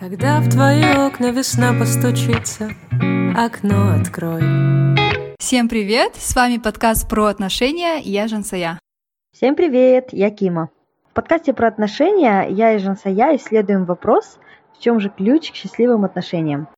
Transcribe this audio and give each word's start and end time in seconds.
Когда 0.00 0.40
в 0.40 0.48
твои 0.48 0.82
окна 0.82 1.30
весна 1.30 1.74
постучится, 1.78 2.70
окно 3.36 3.92
открой. 3.92 4.40
Всем 5.38 5.68
привет! 5.68 6.16
С 6.16 6.34
вами 6.34 6.56
подкаст 6.56 7.06
про 7.06 7.26
отношения, 7.26 8.00
я 8.02 8.26
Жансая. 8.26 8.78
Всем 9.36 9.54
привет, 9.54 10.08
я 10.12 10.30
Кима. 10.30 10.70
В 11.10 11.12
подкасте 11.12 11.52
про 11.52 11.68
отношения 11.68 12.46
я 12.48 12.72
и 12.72 12.78
Жансая 12.78 13.36
исследуем 13.36 13.84
вопрос, 13.84 14.38
в 14.72 14.82
чем 14.82 15.00
же 15.00 15.10
ключ 15.10 15.52
к 15.52 15.54
счастливым 15.54 16.06
отношениям. 16.06 16.68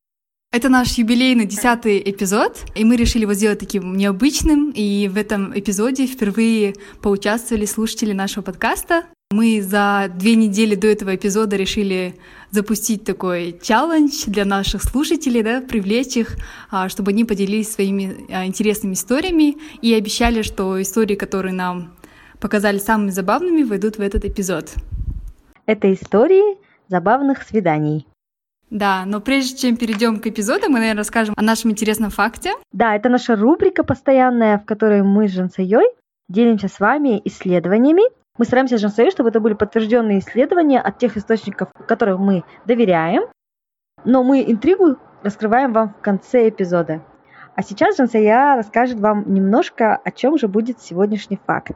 Это 0.51 0.69
наш 0.69 0.99
юбилейный 0.99 1.47
десятый 1.47 2.03
эпизод, 2.05 2.65
и 2.75 2.85
мы 2.85 2.97
решили 2.97 3.23
его 3.23 3.35
сделать 3.35 3.61
таким 3.61 3.97
необычным, 3.97 4.73
и 4.75 5.07
в 5.07 5.17
этом 5.17 5.57
эпизоде 5.57 6.09
впервые 6.09 6.75
поучаствовали 7.01 7.67
слушатели 7.67 8.13
нашего 8.13 8.43
подкаста. 8.43 9.05
Мы 9.33 9.63
за 9.63 10.11
две 10.15 10.35
недели 10.35 10.75
до 10.75 10.89
этого 10.89 11.17
эпизода 11.17 11.57
решили 11.57 12.17
запустить 12.51 13.05
такой 13.05 13.59
челлендж 13.63 14.25
для 14.27 14.45
наших 14.45 14.83
слушателей, 14.83 15.43
да, 15.43 15.63
привлечь 15.63 16.19
их, 16.19 16.37
а, 16.71 16.91
чтобы 16.91 17.13
они 17.13 17.25
поделились 17.25 17.73
своими 17.73 18.27
а, 18.31 18.45
интересными 18.45 18.93
историями 18.93 19.57
и 19.81 19.95
обещали, 19.95 20.43
что 20.43 20.81
истории, 20.83 21.17
которые 21.17 21.55
нам 21.55 21.95
показали 22.41 22.77
самыми 22.77 23.09
забавными, 23.09 23.63
войдут 23.63 23.97
в 23.97 24.01
этот 24.03 24.27
эпизод. 24.27 24.75
Это 25.65 25.91
истории 25.95 26.59
забавных 26.89 27.43
свиданий. 27.43 28.07
Да, 28.69 29.05
но 29.07 29.21
прежде 29.21 29.57
чем 29.57 29.79
перейдем 29.79 30.21
к 30.21 30.27
эпизоду, 30.27 30.69
мы, 30.69 30.79
наверное, 30.79 30.99
расскажем 30.99 31.35
о 31.39 31.43
нашем 31.43 31.71
интересном 31.71 32.11
факте. 32.11 32.53
Да, 32.73 32.95
это 32.95 33.09
наша 33.09 33.35
рубрика 33.35 33.83
постоянная, 33.83 34.59
в 34.59 34.67
которой 34.67 35.03
мы 35.03 35.27
с 35.27 35.33
Жансайой 35.33 35.87
делимся 36.29 36.69
с 36.69 36.81
вами 36.81 37.21
исследованиями. 37.25 38.03
Мы 38.39 38.47
стараемся 38.47 38.79
с 38.79 38.81
Жансайой, 38.81 39.11
чтобы 39.11 39.29
это 39.29 39.41
были 39.41 39.55
подтвержденные 39.55 40.21
исследования 40.21 40.81
от 40.81 40.99
тех 40.99 41.17
источников, 41.17 41.69
которым 41.87 42.23
мы 42.23 42.45
доверяем. 42.65 43.25
Но 44.05 44.23
мы 44.25 44.43
интригу 44.43 44.97
раскрываем 45.23 45.73
вам 45.73 45.95
в 45.95 46.01
конце 46.01 46.49
эпизода. 46.49 47.05
А 47.55 47.63
сейчас 47.63 47.97
Жансая 47.97 48.57
расскажет 48.57 48.99
вам 48.99 49.33
немножко, 49.33 49.97
о 49.97 50.11
чем 50.11 50.39
же 50.39 50.49
будет 50.49 50.81
сегодняшний 50.81 51.39
факт. 51.47 51.73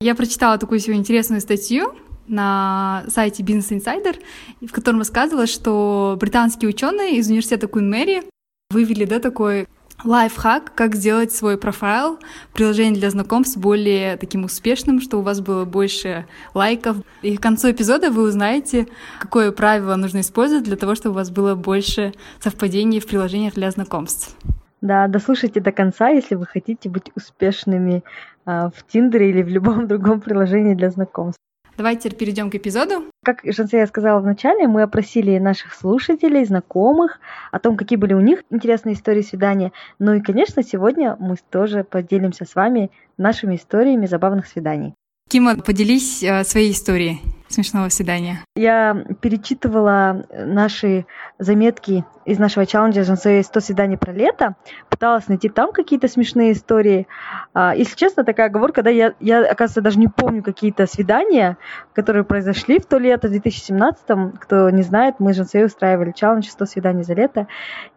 Я 0.00 0.14
прочитала 0.14 0.58
такую 0.58 0.80
сегодня 0.80 1.00
интересную 1.00 1.40
статью 1.40 1.94
на 2.26 3.04
сайте 3.08 3.42
Business 3.42 3.70
Insider, 3.70 4.22
в 4.60 4.72
котором 4.72 4.98
рассказывалось, 4.98 5.50
что 5.50 6.16
британские 6.20 6.68
ученые 6.68 7.16
из 7.16 7.28
университета 7.28 7.68
Куин 7.68 7.88
Мэри 7.88 8.22
вывели 8.70 9.06
да, 9.06 9.18
такой 9.18 9.66
лайфхак, 10.04 10.72
как 10.74 10.94
сделать 10.94 11.32
свой 11.32 11.56
профайл, 11.56 12.18
приложение 12.52 12.94
для 12.94 13.10
знакомств 13.10 13.56
более 13.56 14.16
таким 14.16 14.44
успешным, 14.44 15.00
чтобы 15.00 15.22
у 15.22 15.24
вас 15.24 15.40
было 15.40 15.64
больше 15.64 16.26
лайков. 16.54 16.98
И 17.22 17.36
к 17.36 17.40
концу 17.40 17.70
эпизода 17.70 18.10
вы 18.10 18.22
узнаете, 18.22 18.86
какое 19.18 19.52
правило 19.52 19.96
нужно 19.96 20.20
использовать 20.20 20.64
для 20.64 20.76
того, 20.76 20.94
чтобы 20.94 21.14
у 21.14 21.18
вас 21.18 21.30
было 21.30 21.54
больше 21.54 22.12
совпадений 22.40 23.00
в 23.00 23.06
приложениях 23.06 23.54
для 23.54 23.70
знакомств. 23.70 24.36
Да, 24.80 25.08
дослушайте 25.08 25.60
до 25.60 25.72
конца, 25.72 26.10
если 26.10 26.34
вы 26.34 26.44
хотите 26.44 26.90
быть 26.90 27.10
успешными 27.14 28.04
э, 28.44 28.70
в 28.74 28.86
Тиндере 28.86 29.30
или 29.30 29.42
в 29.42 29.48
любом 29.48 29.86
другом 29.88 30.20
приложении 30.20 30.74
для 30.74 30.90
знакомств. 30.90 31.40
Давайте 31.76 32.08
теперь 32.08 32.18
перейдем 32.18 32.50
к 32.50 32.54
эпизоду. 32.54 33.04
Как 33.24 33.40
Жансея 33.44 33.86
сказала 33.86 34.20
в 34.20 34.24
начале, 34.24 34.68
мы 34.68 34.82
опросили 34.82 35.38
наших 35.38 35.74
слушателей, 35.74 36.44
знакомых 36.44 37.18
о 37.50 37.58
том, 37.58 37.76
какие 37.76 37.98
были 37.98 38.14
у 38.14 38.20
них 38.20 38.44
интересные 38.50 38.94
истории 38.94 39.22
свидания. 39.22 39.72
Ну 39.98 40.14
и, 40.14 40.20
конечно, 40.20 40.62
сегодня 40.62 41.16
мы 41.18 41.36
тоже 41.50 41.84
поделимся 41.84 42.44
с 42.44 42.54
вами 42.54 42.90
нашими 43.16 43.56
историями 43.56 44.06
забавных 44.06 44.46
свиданий. 44.46 44.94
Кима, 45.28 45.56
поделись 45.56 46.22
э, 46.22 46.44
своей 46.44 46.72
историей 46.72 47.20
смешного 47.54 47.88
свидания. 47.88 48.40
Я 48.56 49.04
перечитывала 49.20 50.24
наши 50.30 51.06
заметки 51.38 52.04
из 52.24 52.38
нашего 52.38 52.66
челленджа 52.66 53.04
«Жансуэ 53.04 53.42
100 53.42 53.60
свиданий 53.60 53.96
про 53.96 54.12
лето», 54.12 54.56
пыталась 54.88 55.28
найти 55.28 55.48
там 55.48 55.72
какие-то 55.72 56.08
смешные 56.08 56.52
истории. 56.52 57.06
А, 57.52 57.74
если 57.74 57.96
честно, 57.96 58.24
такая 58.24 58.46
оговорка, 58.46 58.82
да, 58.82 58.90
я, 58.90 59.14
я, 59.20 59.40
оказывается, 59.40 59.80
даже 59.80 59.98
не 59.98 60.08
помню 60.08 60.42
какие-то 60.42 60.86
свидания, 60.86 61.56
которые 61.92 62.24
произошли 62.24 62.78
в 62.78 62.86
то 62.86 62.98
лето, 62.98 63.28
в 63.28 63.32
2017-м. 63.32 64.32
Кто 64.32 64.70
не 64.70 64.82
знает, 64.82 65.16
мы 65.18 65.32
с 65.32 65.36
Жансуэ 65.36 65.64
устраивали 65.64 66.12
челлендж 66.12 66.48
«100 66.48 66.66
свиданий 66.66 67.02
за 67.02 67.14
лето». 67.14 67.46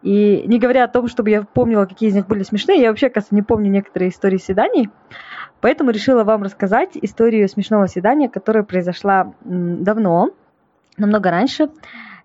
И 0.02 0.44
не 0.48 0.60
говоря 0.60 0.84
о 0.84 0.88
том, 0.88 1.08
чтобы 1.08 1.30
я 1.30 1.44
помнила, 1.44 1.86
какие 1.86 2.10
из 2.10 2.16
них 2.16 2.28
были 2.28 2.44
смешные, 2.44 2.82
я 2.82 2.90
вообще, 2.90 3.08
оказывается, 3.08 3.36
не 3.36 3.42
помню 3.42 3.70
некоторые 3.70 4.10
истории 4.10 4.38
свиданий. 4.38 4.90
Поэтому 5.62 5.92
решила 5.92 6.24
вам 6.24 6.44
рассказать 6.44 6.92
историю 7.02 7.48
смешного 7.50 7.88
свидания, 7.88 8.30
которая 8.30 8.64
произошла 8.64 9.34
давно, 9.44 10.30
намного 10.98 11.32
раньше. 11.32 11.70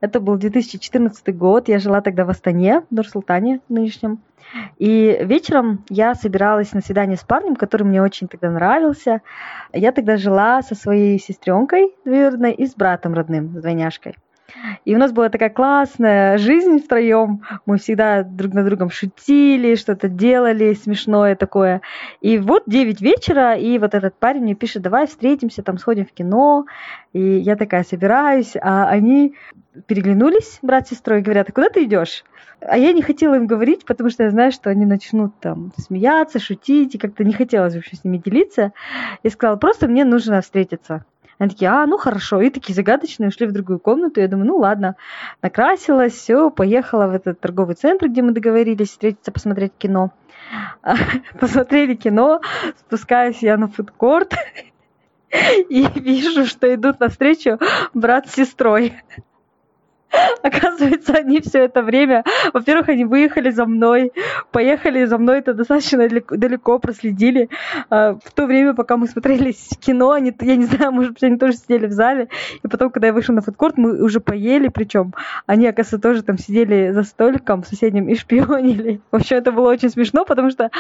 Это 0.01 0.19
был 0.19 0.37
2014 0.37 1.37
год, 1.37 1.69
я 1.69 1.79
жила 1.79 2.01
тогда 2.01 2.25
в 2.25 2.31
Астане, 2.31 2.81
в 2.81 2.95
Нур-Султане 2.95 3.61
нынешнем. 3.69 4.21
И 4.79 5.19
вечером 5.23 5.85
я 5.89 6.15
собиралась 6.15 6.73
на 6.73 6.81
свидание 6.81 7.17
с 7.17 7.23
парнем, 7.23 7.57
который 7.57 7.85
мне 7.85 8.03
очень 8.03 8.27
тогда 8.27 8.51
нравился. 8.51 9.23
Я 9.73 9.93
тогда 9.93 10.17
жила 10.17 10.61
со 10.63 10.75
своей 10.75 11.19
сестренкой 11.21 11.95
двоюродной 12.05 12.53
и 12.53 12.67
с 12.67 12.75
братом 12.75 13.15
родным, 13.15 13.57
с 13.57 13.61
двойняшкой. 13.63 14.17
И 14.85 14.95
у 14.95 14.99
нас 14.99 15.13
была 15.13 15.29
такая 15.29 15.51
классная 15.51 16.39
жизнь 16.39 16.81
втроем. 16.83 17.43
Мы 17.67 17.79
всегда 17.79 18.23
друг 18.23 18.53
на 18.55 18.65
другом 18.65 18.91
шутили, 18.91 19.75
что-то 19.75 20.09
делали 20.09 20.75
смешное 20.75 21.37
такое. 21.37 21.81
И 22.21 22.39
вот 22.39 22.65
9 22.67 23.01
вечера, 23.01 23.55
и 23.55 23.79
вот 23.79 23.95
этот 23.95 24.15
парень 24.15 24.43
мне 24.43 24.55
пишет, 24.55 24.83
давай 24.83 25.07
встретимся, 25.07 25.63
там 25.63 25.79
сходим 25.79 26.07
в 26.07 26.13
кино. 26.13 26.67
И 27.13 27.21
я 27.21 27.57
такая 27.57 27.85
собираюсь, 27.85 28.55
а 28.61 28.89
они 28.89 29.35
переглянулись, 29.87 30.59
брат 30.63 30.87
с 30.87 30.91
сестрой, 30.91 31.21
и 31.21 31.23
говорят, 31.23 31.49
а 31.49 31.53
куда 31.53 31.69
ты 31.69 31.85
идешь? 31.85 32.25
А 32.61 32.79
я 32.79 32.93
не 32.93 33.03
хотела 33.03 33.35
им 33.35 33.47
говорить, 33.47 33.85
потому 33.85 34.11
что 34.11 34.23
я 34.23 34.31
знаю, 34.31 34.53
что 34.53 34.71
они 34.71 34.87
начнут 34.87 35.39
там 35.41 35.73
смеяться, 35.77 36.39
шутить, 36.39 36.95
и 36.95 36.99
как-то 36.99 37.25
не 37.25 37.33
хотелось 37.33 37.75
вообще 37.75 37.97
с 37.97 38.05
ними 38.05 38.19
делиться. 38.19 38.73
Я 39.23 39.31
сказала, 39.31 39.57
просто 39.57 39.89
мне 39.89 40.05
нужно 40.05 40.41
встретиться. 40.41 41.05
Они 41.43 41.51
такие, 41.51 41.73
а, 41.73 41.87
ну 41.87 41.99
хорошо. 41.99 42.41
И 42.41 42.51
такие 42.51 42.73
загадочные 42.73 43.27
ушли 43.27 43.49
в 43.49 43.53
другую 43.53 43.81
комнату. 43.81 44.21
Я 44.21 44.29
думаю, 44.29 44.47
ну 44.47 44.59
ладно. 44.59 44.95
Накрасилась, 45.43 46.13
все, 46.13 46.51
поехала 46.51 47.09
в 47.09 47.15
этот 47.17 47.41
торговый 47.41 47.75
центр, 47.75 48.07
где 48.07 48.23
мы 48.23 48.31
договорились 48.31 48.91
встретиться, 48.91 49.33
посмотреть 49.33 49.73
кино. 49.77 50.13
Посмотрели 51.41 51.97
кино, 51.97 52.43
спускаюсь 52.79 53.43
я 53.43 53.57
на 53.57 53.67
фудкорт 53.67 54.35
и 55.69 55.85
вижу, 55.97 56.47
что 56.47 56.73
идут 56.73 57.01
навстречу 57.01 57.59
брат 57.93 58.29
с 58.29 58.35
сестрой. 58.35 58.95
Оказывается, 60.43 61.15
они 61.15 61.41
все 61.41 61.65
это 61.65 61.83
время, 61.83 62.25
во-первых, 62.53 62.89
они 62.89 63.05
выехали 63.05 63.51
за 63.51 63.67
мной, 63.67 64.13
поехали 64.51 65.05
за 65.05 65.19
мной, 65.19 65.39
это 65.39 65.55
достаточно 65.55 66.09
далеко, 66.09 66.79
проследили. 66.79 67.49
А, 67.91 68.15
в 68.15 68.33
то 68.33 68.47
время, 68.47 68.75
пока 68.75 68.97
мы 68.97 69.07
смотрели 69.07 69.53
кино, 69.81 70.13
они, 70.13 70.35
я 70.41 70.57
не 70.57 70.65
знаю, 70.65 70.93
может 70.93 71.13
быть, 71.13 71.23
они 71.23 71.37
тоже 71.37 71.55
сидели 71.55 71.87
в 71.87 71.93
зале. 71.93 72.29
И 72.63 72.69
потом, 72.69 72.91
когда 72.91 73.09
я 73.09 73.13
вышла 73.13 73.33
на 73.33 73.41
фудкорт, 73.43 73.79
мы 73.79 74.03
уже 74.03 74.21
поели, 74.21 74.69
причем 74.69 75.15
они, 75.47 75.67
оказывается, 75.67 76.09
тоже 76.09 76.23
там 76.23 76.39
сидели 76.39 76.91
за 76.93 77.03
столиком 77.05 77.65
соседним 77.65 78.09
и 78.09 78.15
шпионили. 78.23 79.01
В 79.11 79.17
общем, 79.17 79.37
это 79.37 79.53
было 79.53 79.71
очень 79.71 79.91
смешно, 79.91 80.25
потому 80.25 80.51
что 80.51 80.71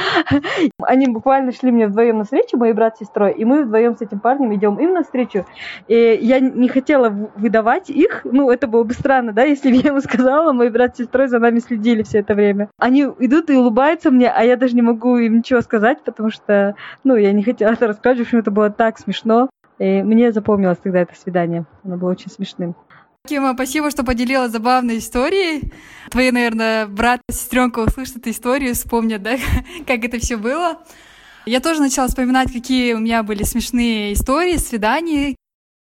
они 0.82 1.06
буквально 1.08 1.52
шли 1.52 1.70
мне 1.70 1.86
вдвоем 1.86 2.18
на 2.18 2.24
встречу, 2.24 2.56
мой 2.56 2.72
брат 2.72 2.96
с 2.96 3.00
сестрой, 3.00 3.32
и 3.32 3.44
мы 3.44 3.64
вдвоем 3.64 3.96
с 3.96 4.02
этим 4.02 4.20
парнем 4.20 4.54
идем 4.54 4.78
им 4.78 4.92
навстречу. 4.94 5.46
И 5.88 6.18
я 6.20 6.40
не 6.40 6.68
хотела 6.68 7.08
выдавать 7.36 7.90
их, 7.90 8.22
ну, 8.24 8.50
это 8.50 8.66
было 8.66 8.84
бы 8.84 8.92
странно, 8.94 9.21
странно, 9.22 9.32
да, 9.32 9.44
если 9.44 9.70
бы 9.70 9.76
я 9.76 9.90
ему 9.90 10.00
сказала, 10.00 10.52
мой 10.52 10.70
брат 10.70 10.94
с 10.94 10.98
сестрой 10.98 11.28
за 11.28 11.38
нами 11.38 11.60
следили 11.60 12.02
все 12.02 12.18
это 12.18 12.34
время. 12.34 12.68
Они 12.78 13.02
идут 13.02 13.50
и 13.50 13.56
улыбаются 13.56 14.10
мне, 14.10 14.28
а 14.28 14.42
я 14.42 14.56
даже 14.56 14.74
не 14.74 14.82
могу 14.82 15.16
им 15.16 15.38
ничего 15.38 15.60
сказать, 15.60 16.02
потому 16.04 16.30
что, 16.30 16.74
ну, 17.04 17.16
я 17.16 17.32
не 17.32 17.42
хотела 17.42 17.72
это 17.72 17.86
рассказать, 17.86 18.18
в 18.18 18.22
общем, 18.22 18.38
это 18.38 18.50
было 18.50 18.70
так 18.70 18.98
смешно. 18.98 19.48
И 19.78 20.02
мне 20.02 20.32
запомнилось 20.32 20.78
тогда 20.78 21.00
это 21.00 21.14
свидание. 21.14 21.64
Оно 21.84 21.96
было 21.96 22.10
очень 22.10 22.30
смешным. 22.30 22.74
Кима, 23.26 23.54
спасибо, 23.54 23.90
что 23.90 24.04
поделилась 24.04 24.50
забавной 24.50 24.98
историей. 24.98 25.72
Твои, 26.10 26.30
наверное, 26.30 26.86
брат 26.86 27.20
и 27.28 27.32
сестренка 27.32 27.80
услышат 27.80 28.16
эту 28.16 28.30
историю, 28.30 28.74
вспомнят, 28.74 29.22
да, 29.22 29.36
как 29.86 30.04
это 30.04 30.18
все 30.18 30.36
было. 30.36 30.78
Я 31.46 31.60
тоже 31.60 31.80
начала 31.80 32.06
вспоминать, 32.06 32.52
какие 32.52 32.94
у 32.94 32.98
меня 32.98 33.22
были 33.22 33.42
смешные 33.42 34.12
истории, 34.12 34.56
свиданий, 34.56 35.36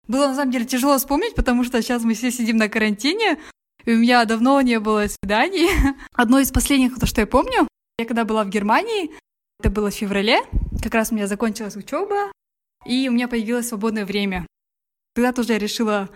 было 0.09 0.29
на 0.29 0.35
самом 0.35 0.53
деле 0.53 0.65
тяжело 0.65 0.97
вспомнить, 0.99 1.35
потому 1.35 1.65
что 1.65 1.81
сейчас 1.83 2.03
мы 2.03 2.15
все 2.15 2.31
сидим 2.31 2.57
на 2.57 2.69
карантине, 2.69 3.39
и 3.85 3.93
у 3.93 3.99
меня 3.99 4.25
давно 4.25 4.61
не 4.61 4.81
было 4.81 5.07
свиданий. 5.09 5.69
Одно 6.13 6.41
из 6.41 6.51
последних, 6.51 6.99
то, 6.99 7.07
что 7.07 7.21
я 7.21 7.27
помню, 7.27 7.69
я 7.99 8.05
когда 8.05 8.25
была 8.25 8.45
в 8.45 8.49
Германии, 8.49 9.11
это 9.61 9.71
было 9.71 9.91
в 9.91 9.95
феврале, 9.95 10.41
как 10.83 10.95
раз 10.95 11.13
у 11.13 11.15
меня 11.15 11.27
закончилась 11.27 11.77
учеба, 11.77 12.31
и 12.85 13.09
у 13.09 13.13
меня 13.13 13.29
появилось 13.29 13.69
свободное 13.69 14.05
время. 14.05 14.47
Тогда 15.15 15.33
тоже 15.33 15.55
я 15.55 15.59
решила 15.59 16.11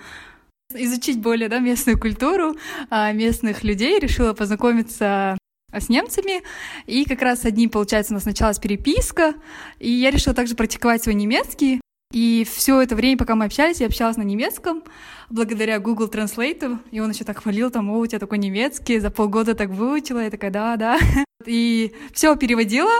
изучить 0.74 1.20
более 1.20 1.48
да, 1.48 1.58
местную 1.58 1.98
культуру, 1.98 2.56
а, 2.90 3.12
местных 3.12 3.64
людей, 3.64 3.98
решила 3.98 4.34
познакомиться 4.34 5.38
с 5.72 5.88
немцами. 5.88 6.42
И 6.86 7.04
как 7.04 7.22
раз 7.22 7.44
одни, 7.44 7.68
получается, 7.68 8.12
у 8.12 8.14
нас 8.14 8.24
началась 8.24 8.58
переписка, 8.58 9.34
и 9.78 9.90
я 9.90 10.10
решила 10.10 10.34
также 10.34 10.54
практиковать 10.54 11.02
свой 11.02 11.14
немецкий. 11.14 11.80
И 12.12 12.44
все 12.50 12.80
это 12.80 12.96
время, 12.96 13.16
пока 13.16 13.36
мы 13.36 13.44
общались, 13.44 13.80
я 13.80 13.86
общалась 13.86 14.16
на 14.16 14.22
немецком, 14.22 14.82
благодаря 15.28 15.78
Google 15.78 16.08
Translate, 16.08 16.78
и 16.90 16.98
он 16.98 17.10
еще 17.10 17.22
так 17.22 17.40
хвалил, 17.40 17.70
там, 17.70 17.88
о, 17.88 17.98
у 17.98 18.06
тебя 18.06 18.18
такой 18.18 18.38
немецкий, 18.38 18.98
за 18.98 19.10
полгода 19.10 19.54
так 19.54 19.70
выучила, 19.70 20.18
я 20.24 20.30
такая, 20.30 20.50
да, 20.50 20.76
да. 20.76 20.98
И 21.46 21.94
все 22.12 22.34
переводила, 22.34 22.90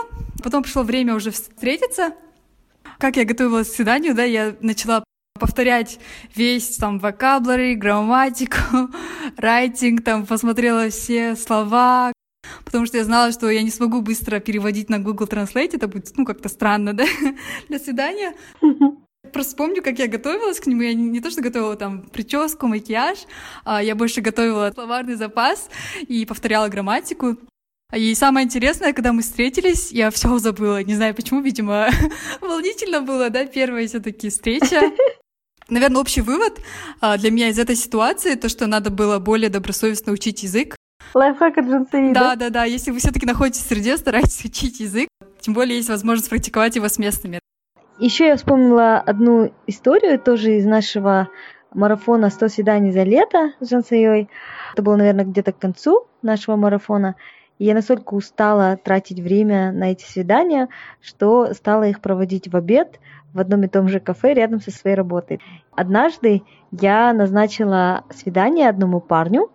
потом 0.41 0.63
пришло 0.63 0.83
время 0.83 1.13
уже 1.13 1.31
встретиться. 1.31 2.13
Как 2.99 3.17
я 3.17 3.25
готовилась 3.25 3.69
к 3.69 3.75
свиданию, 3.75 4.15
да, 4.15 4.23
я 4.23 4.55
начала 4.61 5.03
повторять 5.37 5.99
весь 6.33 6.77
там 6.77 6.99
vocabulary, 6.99 7.73
грамматику, 7.73 8.89
writing, 9.37 10.01
там 10.01 10.25
посмотрела 10.25 10.89
все 10.89 11.35
слова, 11.35 12.13
потому 12.71 12.85
что 12.85 12.97
я 12.97 13.03
знала, 13.03 13.31
что 13.31 13.49
я 13.49 13.61
не 13.61 13.69
смогу 13.69 14.01
быстро 14.01 14.39
переводить 14.39 14.89
на 14.89 14.99
Google 14.99 15.25
Translate, 15.25 15.75
это 15.75 15.87
будет, 15.87 16.17
ну, 16.17 16.25
как-то 16.25 16.47
странно, 16.47 16.93
да, 16.93 17.05
для 17.69 17.79
свидания. 17.79 18.33
Просто 19.33 19.55
помню, 19.55 19.83
как 19.83 19.99
я 19.99 20.07
готовилась 20.07 20.59
к 20.59 20.67
нему. 20.67 20.81
Я 20.81 20.93
не, 20.93 21.09
не 21.09 21.19
то, 21.21 21.29
что 21.29 21.41
готовила 21.41 21.75
там 21.75 22.01
прическу, 22.01 22.67
макияж, 22.67 23.19
а 23.63 23.83
я 23.83 23.95
больше 23.95 24.21
готовила 24.21 24.71
словарный 24.73 25.15
запас 25.15 25.69
и 26.07 26.25
повторяла 26.25 26.69
грамматику. 26.69 27.37
И 27.93 28.15
самое 28.15 28.45
интересное, 28.45 28.93
когда 28.93 29.11
мы 29.11 29.21
встретились, 29.21 29.91
я 29.91 30.09
все 30.11 30.37
забыла. 30.39 30.81
Не 30.83 30.95
знаю 30.95 31.13
почему, 31.13 31.41
видимо, 31.41 31.89
волнительно 32.41 33.01
было, 33.01 33.29
да, 33.29 33.45
первая 33.45 33.87
все-таки 33.87 34.29
встреча. 34.29 34.81
Наверное, 35.69 36.01
общий 36.01 36.21
вывод 36.21 36.59
а, 36.99 37.17
для 37.17 37.31
меня 37.31 37.49
из 37.49 37.59
этой 37.59 37.75
ситуации, 37.75 38.35
то, 38.35 38.49
что 38.49 38.67
надо 38.67 38.89
было 38.89 39.19
более 39.19 39.49
добросовестно 39.49 40.13
учить 40.13 40.43
язык. 40.43 40.75
Лайфхак 41.13 41.57
от 41.57 41.65
Джинсеи, 41.65 42.13
да? 42.13 42.21
Да, 42.21 42.35
да, 42.35 42.49
да. 42.49 42.63
Если 42.63 42.91
вы 42.91 42.99
все-таки 42.99 43.25
находитесь 43.25 43.63
в 43.63 43.67
среде, 43.67 43.97
старайтесь 43.97 44.43
учить 44.45 44.79
язык. 44.79 45.07
Тем 45.39 45.53
более 45.53 45.77
есть 45.77 45.89
возможность 45.89 46.29
практиковать 46.29 46.75
его 46.75 46.87
с 46.87 46.97
местными. 46.97 47.39
Еще 47.99 48.27
я 48.27 48.37
вспомнила 48.37 48.97
одну 48.97 49.51
историю 49.67 50.19
тоже 50.19 50.57
из 50.57 50.65
нашего 50.65 51.29
марафона 51.73 52.27
«100 52.27 52.49
свиданий 52.49 52.91
за 52.91 53.03
лето» 53.03 53.53
с 53.59 53.69
Жансеей. 53.69 54.29
Это 54.73 54.81
было, 54.81 54.95
наверное, 54.95 55.25
где-то 55.25 55.51
к 55.51 55.59
концу 55.59 56.07
нашего 56.21 56.55
марафона. 56.55 57.15
И 57.59 57.65
я 57.65 57.75
настолько 57.75 58.15
устала 58.15 58.77
тратить 58.77 59.19
время 59.19 59.71
на 59.71 59.91
эти 59.91 60.03
свидания, 60.03 60.67
что 60.99 61.53
стала 61.53 61.83
их 61.87 62.01
проводить 62.01 62.47
в 62.47 62.55
обед 62.55 62.99
в 63.33 63.39
одном 63.39 63.63
и 63.63 63.67
том 63.67 63.87
же 63.87 63.99
кафе 63.99 64.33
рядом 64.33 64.61
со 64.61 64.71
своей 64.71 64.95
работой. 64.95 65.39
Однажды 65.75 66.41
я 66.71 67.13
назначила 67.13 68.03
свидание 68.09 68.67
одному 68.67 68.99
парню 68.99 69.51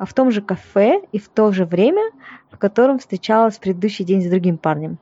а 0.00 0.06
в 0.06 0.14
том 0.14 0.30
же 0.30 0.40
кафе 0.40 1.02
и 1.12 1.18
в 1.18 1.28
то 1.28 1.52
же 1.52 1.66
время, 1.66 2.10
в 2.50 2.56
котором 2.56 2.98
встречалась 2.98 3.56
в 3.56 3.60
предыдущий 3.60 4.02
день 4.02 4.22
с 4.22 4.30
другим 4.30 4.56
парнем. 4.56 4.96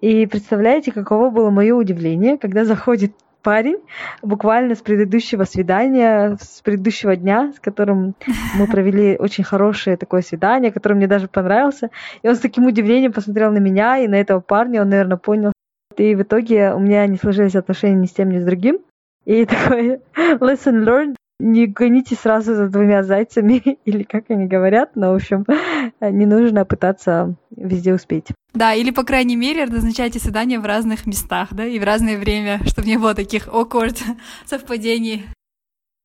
И 0.00 0.24
представляете, 0.24 0.92
каково 0.92 1.28
было 1.28 1.50
мое 1.50 1.74
удивление, 1.74 2.38
когда 2.38 2.64
заходит 2.64 3.12
парень 3.42 3.76
буквально 4.22 4.76
с 4.76 4.78
предыдущего 4.78 5.44
свидания, 5.44 6.38
с 6.40 6.62
предыдущего 6.62 7.16
дня, 7.16 7.52
с 7.54 7.60
которым 7.60 8.14
мы 8.56 8.66
провели 8.72 9.18
очень 9.18 9.44
хорошее 9.44 9.98
такое 9.98 10.22
свидание, 10.22 10.72
которое 10.72 10.94
мне 10.94 11.06
даже 11.06 11.28
понравился. 11.28 11.90
И 12.22 12.28
он 12.28 12.34
с 12.34 12.40
таким 12.40 12.64
удивлением 12.64 13.12
посмотрел 13.12 13.52
на 13.52 13.58
меня 13.58 13.98
и 13.98 14.08
на 14.08 14.14
этого 14.14 14.40
парня, 14.40 14.80
он, 14.80 14.88
наверное, 14.88 15.18
понял. 15.18 15.52
И 15.98 16.14
в 16.14 16.22
итоге 16.22 16.72
у 16.72 16.78
меня 16.78 17.06
не 17.06 17.18
сложились 17.18 17.56
отношения 17.56 17.96
ни 17.96 18.06
с 18.06 18.12
тем, 18.12 18.30
ни 18.30 18.38
с 18.38 18.44
другим. 18.44 18.78
И 19.26 19.44
такой 19.44 20.00
lesson 20.16 20.82
learned 20.82 21.16
не 21.38 21.66
гоните 21.66 22.14
сразу 22.14 22.54
за 22.54 22.68
двумя 22.68 23.02
зайцами, 23.02 23.78
или 23.84 24.02
как 24.02 24.30
они 24.30 24.46
говорят, 24.46 24.96
но, 24.96 25.12
в 25.12 25.16
общем, 25.16 25.44
не 26.00 26.26
нужно 26.26 26.64
пытаться 26.64 27.36
везде 27.50 27.94
успеть. 27.94 28.26
Да, 28.54 28.74
или, 28.74 28.90
по 28.90 29.04
крайней 29.04 29.36
мере, 29.36 29.66
назначайте 29.66 30.18
свидания 30.18 30.58
в 30.58 30.66
разных 30.66 31.06
местах, 31.06 31.48
да, 31.52 31.64
и 31.66 31.78
в 31.78 31.84
разное 31.84 32.18
время, 32.18 32.60
чтобы 32.66 32.88
не 32.88 32.98
было 32.98 33.14
таких 33.14 33.48
awkward 33.48 33.98
совпадений. 34.44 35.26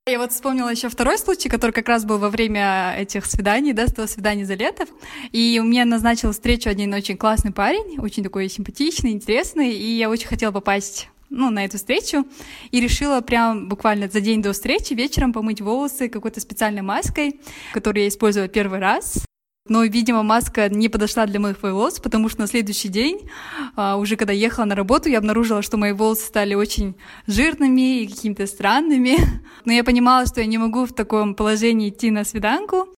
Я 0.05 0.19
вот 0.19 0.33
вспомнила 0.33 0.67
еще 0.67 0.89
второй 0.89 1.17
случай, 1.17 1.47
который 1.47 1.71
как 1.71 1.87
раз 1.87 2.03
был 2.03 2.17
во 2.17 2.29
время 2.29 2.93
этих 2.97 3.25
свиданий, 3.25 3.71
да, 3.71 3.87
с 3.87 3.93
того 3.93 4.05
свидания 4.05 4.45
за 4.45 4.55
лето. 4.55 4.83
И 5.31 5.57
у 5.61 5.65
меня 5.65 5.85
назначил 5.85 6.33
встречу 6.33 6.69
один 6.69 6.93
очень 6.93 7.15
классный 7.15 7.53
парень, 7.53 7.97
очень 7.99 8.21
такой 8.21 8.49
симпатичный, 8.49 9.11
интересный, 9.11 9.71
и 9.71 9.97
я 9.97 10.09
очень 10.09 10.27
хотела 10.27 10.51
попасть 10.51 11.09
ну, 11.33 11.49
на 11.49 11.65
эту 11.65 11.77
встречу, 11.77 12.25
и 12.71 12.79
решила 12.79 13.19
прям 13.21 13.67
буквально 13.67 14.07
за 14.07 14.21
день 14.21 14.41
до 14.41 14.53
встречи 14.53 14.93
вечером 14.93 15.33
помыть 15.33 15.61
волосы 15.61 16.07
какой-то 16.07 16.39
специальной 16.39 16.83
маской, 16.83 17.39
которую 17.73 18.03
я 18.03 18.09
использовала 18.09 18.47
первый 18.47 18.79
раз. 18.79 19.25
Но, 19.67 19.83
видимо, 19.83 20.23
маска 20.23 20.67
не 20.67 20.89
подошла 20.89 21.25
для 21.25 21.39
моих 21.39 21.63
волос, 21.63 21.99
потому 21.99 22.27
что 22.27 22.41
на 22.41 22.47
следующий 22.47 22.89
день, 22.89 23.29
а, 23.77 23.95
уже 23.95 24.17
когда 24.17 24.33
ехала 24.33 24.65
на 24.65 24.75
работу, 24.75 25.07
я 25.07 25.19
обнаружила, 25.19 25.61
что 25.61 25.77
мои 25.77 25.93
волосы 25.93 26.25
стали 26.27 26.53
очень 26.53 26.95
жирными 27.27 28.01
и 28.01 28.07
какими-то 28.07 28.45
странными. 28.45 29.17
Но 29.65 29.71
я 29.71 29.85
понимала, 29.85 30.25
что 30.25 30.41
я 30.41 30.47
не 30.47 30.57
могу 30.57 30.85
в 30.85 30.93
таком 30.93 31.33
положении 31.33 31.89
идти 31.89 32.11
на 32.11 32.25
свиданку, 32.25 32.89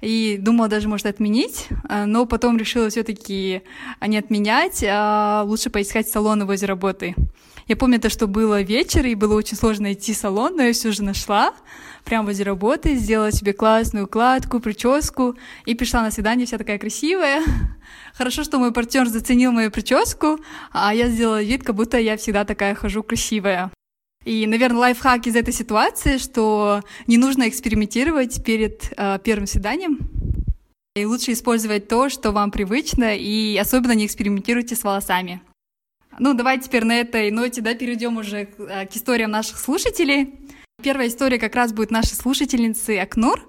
и 0.00 0.36
думала 0.38 0.68
даже, 0.68 0.88
может, 0.88 1.06
отменить, 1.06 1.68
а, 1.88 2.06
но 2.06 2.26
потом 2.26 2.56
решила 2.56 2.88
все-таки 2.90 3.62
не 4.06 4.18
отменять, 4.18 4.84
а 4.88 5.42
лучше 5.44 5.70
поискать 5.70 6.08
салоны 6.08 6.44
возле 6.44 6.68
работы. 6.68 7.14
Я 7.70 7.76
помню 7.76 8.00
то, 8.00 8.10
что 8.10 8.26
было 8.26 8.62
вечер, 8.62 9.06
и 9.06 9.14
было 9.14 9.36
очень 9.36 9.56
сложно 9.56 9.84
найти 9.84 10.12
салон, 10.12 10.56
но 10.56 10.62
я 10.62 10.72
все 10.72 10.90
же 10.90 11.04
нашла 11.04 11.54
прямо 12.04 12.26
возле 12.26 12.44
работы, 12.44 12.96
сделала 12.96 13.30
себе 13.30 13.52
классную 13.52 14.06
укладку, 14.06 14.58
прическу, 14.58 15.36
и 15.66 15.76
пришла 15.76 16.02
на 16.02 16.10
свидание 16.10 16.46
вся 16.46 16.58
такая 16.58 16.78
красивая. 16.78 17.42
Хорошо, 18.14 18.42
что 18.42 18.58
мой 18.58 18.72
партнер 18.72 19.06
заценил 19.06 19.52
мою 19.52 19.70
прическу, 19.70 20.40
а 20.72 20.92
я 20.92 21.08
сделала 21.08 21.42
вид, 21.42 21.62
как 21.62 21.76
будто 21.76 21.96
я 21.98 22.16
всегда 22.16 22.44
такая 22.44 22.74
хожу 22.74 23.04
красивая. 23.04 23.70
И, 24.24 24.46
наверное, 24.46 24.80
лайфхак 24.80 25.26
из 25.26 25.36
этой 25.36 25.54
ситуации, 25.54 26.18
что 26.18 26.82
не 27.06 27.16
нужно 27.16 27.48
экспериментировать 27.48 28.44
перед 28.44 28.92
э, 28.96 29.18
первым 29.24 29.46
свиданием. 29.46 29.98
И 30.94 31.06
лучше 31.06 31.32
использовать 31.32 31.88
то, 31.88 32.10
что 32.10 32.32
вам 32.32 32.50
привычно, 32.50 33.16
и 33.16 33.56
особенно 33.56 33.92
не 33.92 34.04
экспериментируйте 34.04 34.76
с 34.76 34.84
волосами. 34.84 35.40
Ну, 36.18 36.34
давайте 36.34 36.66
теперь 36.66 36.84
на 36.84 37.00
этой 37.00 37.30
ноте, 37.30 37.62
да, 37.62 37.74
перейдем 37.74 38.18
уже 38.18 38.46
к, 38.46 38.60
э, 38.60 38.86
к 38.86 38.94
историям 38.94 39.30
наших 39.30 39.58
слушателей. 39.58 40.34
Первая 40.82 41.08
история 41.08 41.38
как 41.38 41.54
раз 41.54 41.72
будет 41.72 41.90
нашей 41.90 42.14
слушательницы 42.14 42.98
Акнур. 42.98 43.42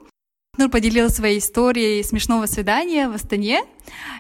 Акнур 0.53 0.69
поделилась 0.69 1.15
своей 1.15 1.39
историей 1.39 2.03
смешного 2.03 2.45
свидания 2.45 3.09
в 3.09 3.13
Астане. 3.13 3.63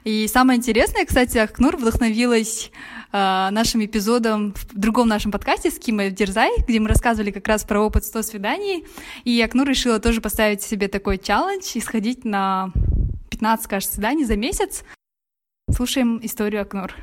И 0.03 0.27
самое 0.27 0.57
интересное, 0.57 1.05
кстати, 1.05 1.37
Акнур 1.37 1.77
вдохновилась 1.77 2.71
э, 3.11 3.49
нашим 3.51 3.83
эпизодом 3.85 4.53
в 4.53 4.73
другом 4.73 5.07
нашем 5.07 5.31
подкасте 5.31 5.71
с 5.71 5.79
Кимой 5.79 6.11
Дерзай, 6.11 6.51
где 6.67 6.79
мы 6.79 6.89
рассказывали 6.89 7.31
как 7.31 7.47
раз 7.47 7.63
про 7.63 7.81
опыт 7.81 8.05
100 8.05 8.21
свиданий. 8.23 8.85
И 9.23 9.41
Акнур 9.41 9.67
решила 9.67 9.99
тоже 9.99 10.21
поставить 10.21 10.61
себе 10.61 10.87
такой 10.87 11.17
челлендж 11.17 11.71
и 11.75 11.79
сходить 11.79 12.25
на 12.25 12.71
15, 13.29 13.67
кажется, 13.67 13.95
свиданий 13.95 14.25
за 14.25 14.35
месяц. 14.35 14.83
Слушаем 15.69 16.19
историю 16.23 16.61
Акнур. 16.61 16.93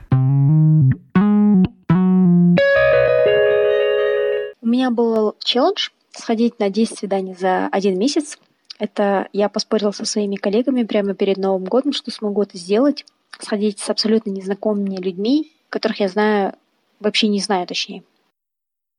У 4.60 4.66
меня 4.66 4.90
был 4.90 5.34
челлендж 5.42 5.88
сходить 6.12 6.58
на 6.58 6.68
10 6.68 6.98
свиданий 6.98 7.34
за 7.34 7.68
один 7.68 7.98
месяц. 7.98 8.38
Это 8.78 9.28
я 9.32 9.48
поспорила 9.48 9.90
со 9.90 10.04
своими 10.04 10.36
коллегами 10.36 10.84
прямо 10.84 11.14
перед 11.14 11.36
Новым 11.36 11.64
годом, 11.64 11.92
что 11.92 12.10
смогу 12.10 12.42
это 12.42 12.56
сделать. 12.58 13.04
Сходить 13.38 13.78
с 13.78 13.90
абсолютно 13.90 14.30
незнакомыми 14.30 14.96
людьми, 14.96 15.52
которых 15.70 16.00
я 16.00 16.08
знаю, 16.08 16.54
вообще 17.00 17.28
не 17.28 17.40
знаю 17.40 17.66
точнее. 17.66 18.02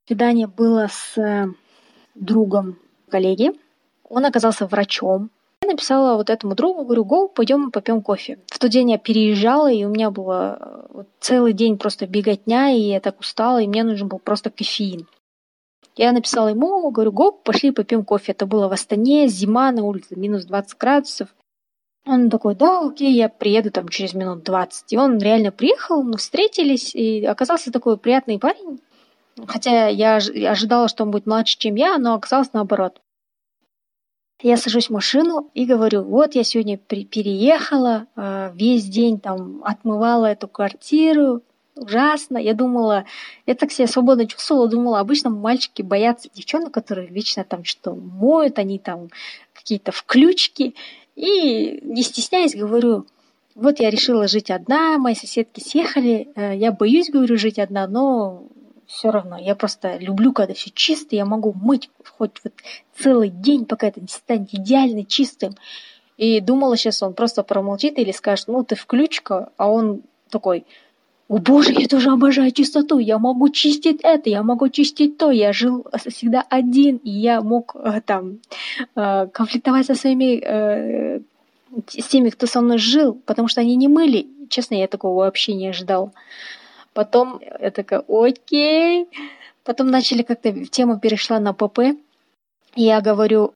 Свидание 0.06 0.46
было 0.46 0.88
с 0.90 1.16
э, 1.18 1.46
другом 2.14 2.78
коллеги. 3.08 3.52
Он 4.08 4.24
оказался 4.24 4.66
врачом. 4.66 5.30
Я 5.62 5.68
написала 5.68 6.16
вот 6.16 6.30
этому 6.30 6.54
другу, 6.54 6.84
говорю, 6.84 7.04
го, 7.04 7.28
пойдем 7.28 7.70
попьем 7.70 8.02
кофе. 8.02 8.38
В 8.46 8.58
тот 8.58 8.70
день 8.70 8.90
я 8.90 8.98
переезжала, 8.98 9.70
и 9.70 9.84
у 9.84 9.90
меня 9.90 10.10
было 10.10 10.58
э, 10.58 10.86
вот 10.94 11.08
целый 11.20 11.52
день 11.52 11.78
просто 11.78 12.06
беготня, 12.06 12.70
и 12.70 12.80
я 12.80 13.00
так 13.00 13.20
устала, 13.20 13.60
и 13.60 13.68
мне 13.68 13.84
нужен 13.84 14.08
был 14.08 14.18
просто 14.18 14.50
кофеин. 14.50 15.06
Я 15.96 16.12
написала 16.12 16.48
ему, 16.48 16.90
говорю, 16.90 17.12
гоп, 17.12 17.42
пошли 17.42 17.72
попьем 17.72 18.04
кофе. 18.04 18.32
Это 18.32 18.46
было 18.46 18.68
в 18.68 18.72
Астане, 18.72 19.28
зима 19.28 19.70
на 19.70 19.82
улице, 19.82 20.16
минус 20.16 20.44
20 20.44 20.78
градусов. 20.78 21.28
Он 22.06 22.30
такой, 22.30 22.54
да, 22.54 22.80
окей, 22.80 23.12
я 23.12 23.28
приеду 23.28 23.70
там 23.70 23.88
через 23.88 24.14
минут 24.14 24.42
20. 24.42 24.92
И 24.92 24.96
он 24.96 25.18
реально 25.18 25.52
приехал, 25.52 26.02
мы 26.02 26.16
встретились, 26.16 26.94
и 26.94 27.24
оказался 27.24 27.70
такой 27.70 27.98
приятный 27.98 28.38
парень. 28.38 28.80
Хотя 29.46 29.88
я 29.88 30.16
ожидала, 30.16 30.88
что 30.88 31.04
он 31.04 31.10
будет 31.10 31.26
младше, 31.26 31.58
чем 31.58 31.74
я, 31.74 31.98
но 31.98 32.14
оказалось 32.14 32.52
наоборот. 32.52 33.00
Я 34.42 34.56
сажусь 34.56 34.86
в 34.88 34.92
машину 34.92 35.50
и 35.52 35.66
говорю, 35.66 36.02
вот 36.02 36.34
я 36.34 36.44
сегодня 36.44 36.78
переехала, 36.78 38.06
а, 38.16 38.50
весь 38.54 38.84
день 38.84 39.20
там 39.20 39.62
отмывала 39.64 40.26
эту 40.26 40.48
квартиру, 40.48 41.42
ужасно. 41.76 42.38
Я 42.38 42.54
думала, 42.54 43.04
я 43.44 43.54
так 43.54 43.70
себя 43.70 43.86
свободно 43.86 44.26
чувствовала, 44.26 44.66
думала, 44.66 45.00
обычно 45.00 45.28
мальчики 45.28 45.82
боятся 45.82 46.30
девчонок, 46.32 46.72
которые 46.72 47.08
вечно 47.08 47.44
там 47.44 47.64
что 47.64 47.94
моют, 47.94 48.58
они 48.58 48.78
там 48.78 49.08
какие-то 49.52 49.92
включки. 49.92 50.74
И 51.16 51.80
не 51.82 52.02
стесняясь, 52.02 52.54
говорю, 52.54 53.06
вот 53.54 53.80
я 53.80 53.90
решила 53.90 54.28
жить 54.28 54.50
одна, 54.50 54.98
мои 54.98 55.14
соседки 55.14 55.60
съехали, 55.60 56.28
э, 56.34 56.56
я 56.56 56.72
боюсь, 56.72 57.10
говорю, 57.10 57.36
жить 57.36 57.58
одна, 57.58 57.86
но 57.86 58.44
все 58.86 59.10
равно. 59.10 59.38
Я 59.38 59.54
просто 59.54 59.96
люблю, 59.98 60.32
когда 60.32 60.54
все 60.54 60.70
чисто, 60.70 61.14
я 61.14 61.24
могу 61.24 61.52
мыть 61.52 61.90
хоть 62.18 62.40
вот 62.42 62.52
целый 62.96 63.28
день, 63.28 63.64
пока 63.64 63.88
это 63.88 64.00
не 64.00 64.08
станет 64.08 64.52
идеально 64.52 65.04
чистым. 65.04 65.54
И 66.16 66.40
думала, 66.40 66.76
сейчас 66.76 67.02
он 67.02 67.14
просто 67.14 67.42
промолчит 67.42 67.98
или 67.98 68.12
скажет, 68.12 68.48
ну 68.48 68.64
ты 68.64 68.74
включка, 68.74 69.50
а 69.56 69.70
он 69.70 70.02
такой, 70.28 70.66
о 71.30 71.38
боже, 71.38 71.72
я 71.72 71.86
тоже 71.86 72.10
обожаю 72.10 72.50
чистоту, 72.50 72.98
я 72.98 73.18
могу 73.18 73.50
чистить 73.50 74.00
это, 74.02 74.28
я 74.28 74.42
могу 74.42 74.68
чистить 74.68 75.16
то, 75.16 75.30
я 75.30 75.52
жил 75.52 75.86
всегда 76.08 76.44
один, 76.50 76.96
и 76.96 77.10
я 77.10 77.40
мог 77.40 77.76
э, 77.76 78.00
там 78.04 78.40
э, 78.96 79.28
конфликтовать 79.28 79.86
со 79.86 79.94
своими, 79.94 80.40
э, 80.42 81.20
с 81.86 82.08
теми, 82.08 82.30
кто 82.30 82.46
со 82.46 82.60
мной 82.60 82.78
жил, 82.78 83.14
потому 83.26 83.46
что 83.46 83.60
они 83.60 83.76
не 83.76 83.86
мыли. 83.86 84.26
Честно, 84.48 84.74
я 84.74 84.88
такого 84.88 85.14
вообще 85.14 85.54
не 85.54 85.68
ожидал. 85.68 86.12
Потом 86.94 87.40
я 87.60 87.70
такая, 87.70 88.02
окей. 88.08 89.06
Потом 89.62 89.86
начали 89.86 90.22
как-то, 90.22 90.64
тема 90.64 90.98
перешла 90.98 91.38
на 91.38 91.52
ПП. 91.52 91.78
Я 92.74 93.00
говорю, 93.00 93.52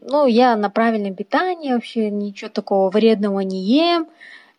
ну, 0.00 0.26
я 0.26 0.56
на 0.56 0.70
правильном 0.70 1.14
питании, 1.14 1.74
вообще 1.74 2.10
ничего 2.10 2.48
такого 2.48 2.88
вредного 2.88 3.40
не 3.40 3.60
ем. 3.64 4.06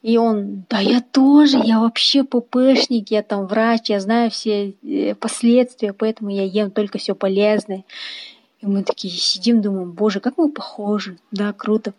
И 0.02 0.18
он, 0.18 0.66
да 0.70 0.80
я 0.80 1.02
тоже, 1.02 1.60
я 1.62 1.80
вообще 1.80 2.24
ППшник, 2.24 3.12
я 3.12 3.22
там 3.22 3.48
врач, 3.48 3.90
я 3.90 4.00
знаю 4.00 4.32
все 4.32 4.76
э, 4.82 5.14
последствия, 5.16 5.92
поэтому 5.92 6.30
я 6.30 6.44
ем 6.44 6.72
только 6.72 6.98
все 6.98 7.16
полезное. 7.16 7.84
И 8.62 8.66
мы 8.66 8.84
такие 8.84 9.14
сидим, 9.14 9.62
думаем, 9.62 9.92
боже, 9.92 10.22
как 10.22 10.38
мы 10.38 10.52
похожи, 10.52 11.18
да, 11.32 11.52
круто. 11.52 11.94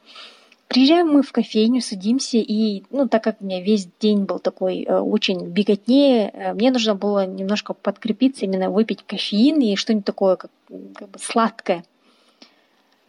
Приезжаем 0.69 1.09
мы 1.09 1.23
в 1.23 1.33
кофейню, 1.33 1.83
садимся, 1.83 2.39
и, 2.39 2.85
ну, 2.91 3.09
так 3.09 3.25
как 3.25 3.39
у 3.41 3.45
меня 3.45 3.61
весь 3.61 3.89
день 4.01 4.25
был 4.25 4.39
такой 4.39 4.85
э, 4.85 4.99
очень 4.99 5.49
беготнее, 5.49 6.31
э, 6.33 6.55
мне 6.55 6.71
нужно 6.71 6.95
было 6.95 7.27
немножко 7.27 7.75
подкрепиться, 7.75 8.47
именно 8.47 8.71
выпить 8.71 9.05
кофеин 9.05 9.61
и 9.61 9.77
что-нибудь 9.77 10.07
такое, 10.07 10.37
как, 10.37 10.51
как 10.95 11.11
бы 11.11 11.19
сладкое. 11.19 11.85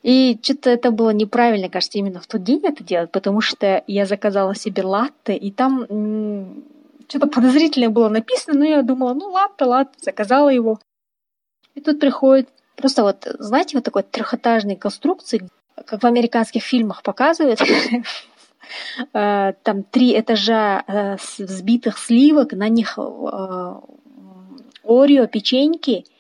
И 0.04 0.40
что-то 0.42 0.72
это 0.72 0.92
было 0.92 1.12
неправильно, 1.12 1.70
кажется, 1.70 2.00
именно 2.00 2.20
в 2.20 2.28
тот 2.28 2.44
день 2.44 2.62
это 2.64 2.84
делать, 2.84 3.12
потому 3.12 3.40
что 3.40 3.84
я 3.86 4.06
заказала 4.06 4.56
себе 4.56 4.84
латте, 4.84 5.36
и 5.36 5.52
там 5.52 6.64
что-то 7.08 7.28
подозрительное 7.28 7.90
было 7.90 8.10
написано, 8.10 8.60
но 8.60 8.66
я 8.66 8.82
думала, 8.82 9.14
ну 9.14 9.30
латте, 9.30 9.66
латте, 9.66 10.00
заказала 10.02 10.50
его. 10.50 10.80
И 11.76 11.82
тут 11.82 12.00
приходит 12.00 12.50
просто 12.76 13.04
вот, 13.04 13.28
знаете, 13.40 13.78
вот 13.78 13.84
такой 13.84 14.04
трехэтажной 14.04 14.76
конструкции, 14.76 15.48
как 15.86 16.02
в 16.02 16.06
американских 16.06 16.64
фильмах 16.64 17.04
показывают, 17.04 17.62
э, 19.14 19.54
там 19.64 19.84
три 19.84 20.20
этажа 20.20 20.84
э, 20.88 21.18
взбитых 21.38 22.00
сливок, 22.00 22.54
на 22.54 22.70
них 22.70 22.98
э, 22.98 23.02
орео, 24.84 25.28
печеньки– 25.28 26.06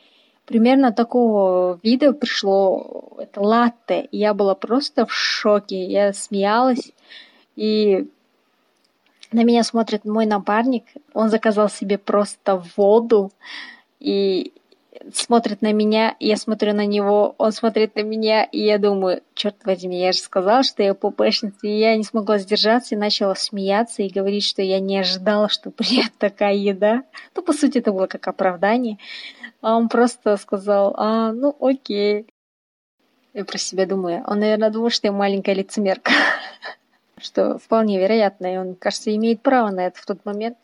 примерно 0.46 0.92
такого 0.92 1.80
вида 1.84 2.14
пришло 2.14 3.14
это 3.18 3.42
латте. 3.42 4.08
Я 4.12 4.34
была 4.34 4.56
просто 4.56 5.06
в 5.06 5.14
шоке. 5.14 5.86
Я 5.86 6.14
смеялась. 6.14 6.92
И 7.56 8.08
на 9.32 9.44
меня 9.44 9.64
смотрит 9.64 10.06
мой 10.06 10.26
напарник. 10.26 10.86
Он 11.14 11.30
заказал 11.30 11.70
себе 11.70 11.98
просто 11.98 12.64
воду. 12.76 13.32
И 14.00 14.54
смотрит 15.14 15.62
на 15.62 15.74
меня, 15.74 16.16
я 16.20 16.38
смотрю 16.38 16.74
на 16.74 16.86
него, 16.86 17.36
он 17.38 17.52
смотрит 17.52 17.96
на 17.96 18.02
меня, 18.02 18.44
и 18.44 18.60
я 18.60 18.78
думаю, 18.78 19.22
черт 19.34 19.56
возьми, 19.66 20.00
я 20.00 20.12
же 20.12 20.20
сказала, 20.20 20.64
что 20.64 20.84
я 20.84 20.94
пупешница, 20.94 21.68
и 21.68 21.80
я 21.80 21.96
не 21.96 22.04
смогла 22.04 22.38
сдержаться 22.38 22.96
и 22.96 22.98
начала 22.98 23.36
смеяться 23.36 24.04
и 24.04 24.10
говорить, 24.10 24.44
что 24.44 24.62
я 24.62 24.80
не 24.80 25.00
ожидала, 25.00 25.50
что 25.50 25.72
придет 25.72 26.12
такая 26.18 26.56
еда. 26.56 27.04
Ну, 27.36 27.42
по 27.42 27.54
сути, 27.54 27.80
это 27.80 27.92
было 27.92 28.08
как 28.08 28.28
оправдание. 28.28 28.98
А 29.62 29.76
он 29.76 29.90
просто 29.90 30.38
сказал, 30.38 30.94
а, 30.98 31.32
ну 31.32 31.56
окей. 31.60 32.28
Я 33.34 33.46
про 33.46 33.58
себя 33.58 33.86
думаю, 33.86 34.24
он, 34.28 34.40
наверное, 34.40 34.72
думал, 34.72 34.90
что 34.90 35.08
я 35.08 35.14
маленькая 35.14 35.56
лицемерка. 35.56 36.12
Что 37.18 37.60
вполне 37.60 38.00
вероятно, 38.00 38.52
и 38.52 38.58
он, 38.58 38.74
кажется, 38.74 39.16
имеет 39.16 39.44
право 39.44 39.70
на 39.70 39.86
это 39.86 40.02
в 40.02 40.06
тот 40.08 40.26
момент. 40.26 40.58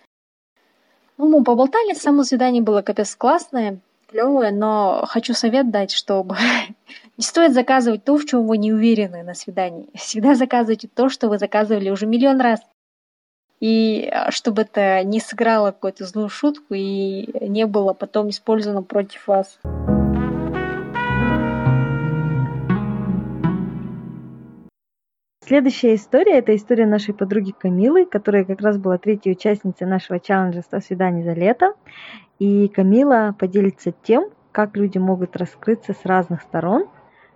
Ну, 1.17 1.29
мы 1.29 1.43
поболтали, 1.43 1.93
само 1.93 2.23
свидание 2.23 2.63
было 2.63 2.81
капец 2.81 3.15
классное, 3.15 3.79
клевое, 4.07 4.51
но 4.51 5.03
хочу 5.07 5.33
совет 5.33 5.69
дать, 5.71 5.91
чтобы 5.91 6.35
не 7.17 7.23
стоит 7.23 7.53
заказывать 7.53 8.03
то, 8.03 8.17
в 8.17 8.25
чем 8.25 8.47
вы 8.47 8.57
не 8.57 8.73
уверены 8.73 9.23
на 9.23 9.33
свидании. 9.33 9.89
Всегда 9.95 10.35
заказывайте 10.35 10.87
то, 10.87 11.09
что 11.09 11.29
вы 11.29 11.37
заказывали 11.37 11.89
уже 11.89 12.05
миллион 12.05 12.41
раз 12.41 12.61
и 13.59 14.07
а, 14.11 14.31
чтобы 14.31 14.63
это 14.63 15.03
не 15.03 15.19
сыграло 15.19 15.71
какую-то 15.71 16.05
злую 16.05 16.29
шутку 16.29 16.73
и 16.75 17.27
не 17.47 17.65
было 17.65 17.93
потом 17.93 18.29
использовано 18.29 18.83
против 18.83 19.27
вас. 19.27 19.57
Следующая 25.47 25.95
история– 25.95 26.33
это 26.39 26.53
история 26.53 26.85
нашей 26.85 27.13
подруги 27.13 27.53
Камилы, 27.57 28.05
которая 28.05 28.43
как 28.43 28.59
раз 28.59 28.77
была 28.77 28.97
третьей 28.97 29.31
участницей 29.31 29.87
нашего 29.87 30.19
челленджа 30.19 30.59
«100 30.59 30.81
свиданий 30.81 31.23
за 31.23 31.31
лето». 31.31 31.73
И 32.37 32.67
Камила 32.67 33.33
поделится 33.39 33.93
тем, 33.93 34.25
как 34.51 34.75
люди 34.75 34.97
могут 34.97 35.37
раскрыться 35.37 35.93
с 35.93 36.05
разных 36.05 36.41
сторон 36.41 36.89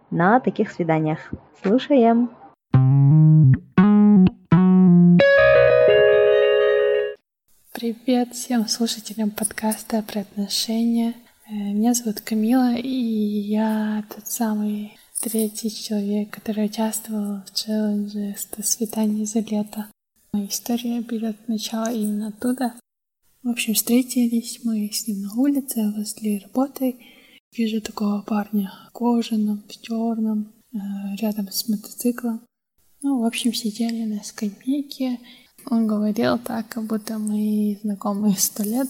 на 0.10 0.41
таких 0.41 0.72
свиданиях. 0.72 1.20
Слушаем! 1.63 2.32
Привет 7.72 8.34
всем 8.34 8.68
слушателям 8.68 9.32
подкаста 9.32 10.03
про 10.03 10.20
отношения. 10.20 11.13
Э, 11.50 11.53
меня 11.53 11.94
зовут 11.94 12.20
Камила, 12.20 12.74
и 12.75 12.89
я 12.89 14.03
тот 14.13 14.27
самый 14.27 14.98
третий 15.22 15.70
человек, 15.70 16.32
который 16.32 16.66
участвовал 16.66 17.42
в 17.46 17.54
челлендже 17.54 18.36
«100 18.38 18.63
свиданий 18.63 19.25
за 19.25 19.40
лето». 19.40 19.86
Моя 20.34 20.48
история 20.48 21.00
берет 21.01 21.48
начало 21.48 21.94
именно 21.94 22.30
оттуда. 22.30 22.74
В 23.44 23.50
общем, 23.50 23.75
встретились 23.75 24.62
мы 24.63 24.90
с 24.92 25.08
ним 25.08 25.22
на 25.22 25.34
улице 25.36 25.92
возле 25.96 26.40
работы. 26.40 26.96
Вижу 27.56 27.82
такого 27.82 28.22
парня 28.22 28.72
в 28.88 28.92
кожаном, 28.94 29.63
в 29.68 29.82
черном, 29.82 30.51
э, 30.74 30.78
рядом 31.20 31.51
с 31.51 31.68
мотоциклом. 31.68 32.42
Ну, 33.04 33.20
в 33.20 33.25
общем, 33.25 33.54
сидели 33.54 34.06
на 34.06 34.24
скамейке, 34.24 35.20
он 35.70 35.86
говорил 35.86 36.40
так, 36.40 36.68
как 36.68 36.86
будто 36.86 37.20
мы 37.20 37.80
знакомы 37.84 38.34
сто 38.38 38.63
лет. 38.63 38.90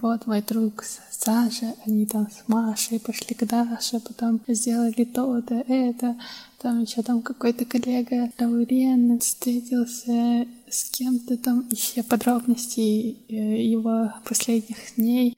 Вот 0.00 0.26
мой 0.26 0.40
друг 0.40 0.82
Саша, 1.10 1.74
они 1.84 2.06
там 2.06 2.26
с 2.30 2.48
Машей 2.48 2.98
пошли 2.98 3.34
к 3.34 3.44
Даше, 3.46 4.00
потом 4.00 4.40
сделали 4.48 5.04
то-то, 5.04 5.56
это. 5.68 6.16
Там 6.58 6.80
еще 6.80 7.02
там 7.02 7.20
какой-то 7.20 7.66
коллега 7.66 8.30
Лаурен 8.38 9.18
встретился 9.18 10.48
с 10.70 10.90
кем-то 10.90 11.36
там, 11.36 11.68
еще 11.70 12.02
подробности 12.02 13.16
э, 13.28 13.62
его 13.62 14.10
последних 14.24 14.78
дней. 14.96 15.36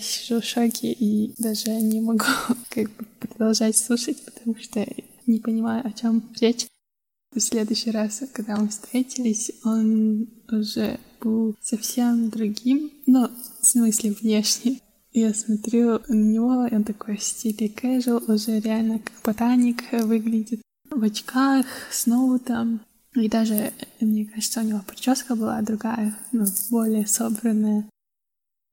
Сижу 0.00 0.40
в 0.40 0.44
шоке 0.44 0.90
и 0.90 1.32
даже 1.38 1.70
не 1.70 2.00
могу 2.00 2.24
как 2.68 2.90
бы 2.90 3.06
продолжать 3.20 3.76
слушать, 3.76 4.24
потому 4.24 4.56
что 4.56 4.84
не 5.26 5.38
понимаю, 5.38 5.86
о 5.86 5.92
чем 5.92 6.22
речь. 6.40 6.66
В 7.32 7.38
следующий 7.38 7.92
раз, 7.92 8.24
когда 8.32 8.56
мы 8.56 8.68
встретились, 8.68 9.52
он 9.64 10.28
уже 10.50 10.98
был 11.20 11.54
совсем 11.60 12.30
другим, 12.30 12.90
но 13.06 13.30
в 13.59 13.59
смысле 13.70 14.12
внешне. 14.12 14.80
Я 15.12 15.34
смотрю 15.34 16.00
на 16.08 16.14
него, 16.14 16.68
он 16.70 16.84
такой 16.84 17.16
в 17.16 17.22
стиле 17.22 17.66
casual, 17.66 18.32
уже 18.32 18.60
реально 18.60 19.00
как 19.00 19.12
ботаник 19.24 19.82
выглядит. 19.92 20.60
В 20.90 21.02
очках, 21.02 21.66
снова 21.90 22.38
там. 22.38 22.80
И 23.14 23.28
даже, 23.28 23.72
мне 24.00 24.24
кажется, 24.26 24.60
у 24.60 24.64
него 24.64 24.80
прическа 24.86 25.34
была 25.34 25.60
другая, 25.62 26.16
ну, 26.30 26.44
более 26.70 27.06
собранная. 27.06 27.88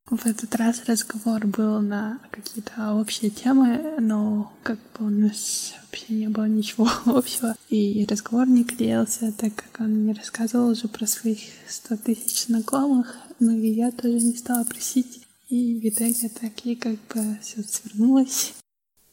В 0.10 0.26
этот 0.26 0.56
раз 0.56 0.84
разговор 0.88 1.46
был 1.48 1.82
на 1.82 2.20
какие-то 2.32 2.94
общие 2.94 3.30
темы, 3.30 3.98
но 4.00 4.54
как 4.64 4.80
бы 4.98 5.08
у 5.08 5.10
нас 5.10 5.74
вообще 5.84 6.14
не 6.14 6.30
было 6.30 6.48
ничего 6.48 6.90
общего. 7.06 7.58
И 7.70 8.08
разговор 8.10 8.48
не 8.48 8.64
клеился, 8.64 9.34
так 9.34 9.54
как 9.56 9.82
он 9.82 9.92
мне 9.92 10.14
рассказывал 10.14 10.70
уже 10.70 10.88
про 10.88 11.06
своих 11.08 11.40
100 11.68 11.98
тысяч 11.98 12.46
знакомых, 12.46 13.18
но 13.42 13.52
и 13.52 13.68
я 13.68 13.92
тоже 13.92 14.20
не 14.20 14.38
стала 14.38 14.64
просить. 14.64 15.28
И 15.50 15.78
в 15.82 15.86
итоге 15.86 16.30
так 16.30 16.54
и 16.66 16.76
как 16.76 16.98
бы 17.14 17.38
все 17.42 17.62
свернулось. 17.64 18.54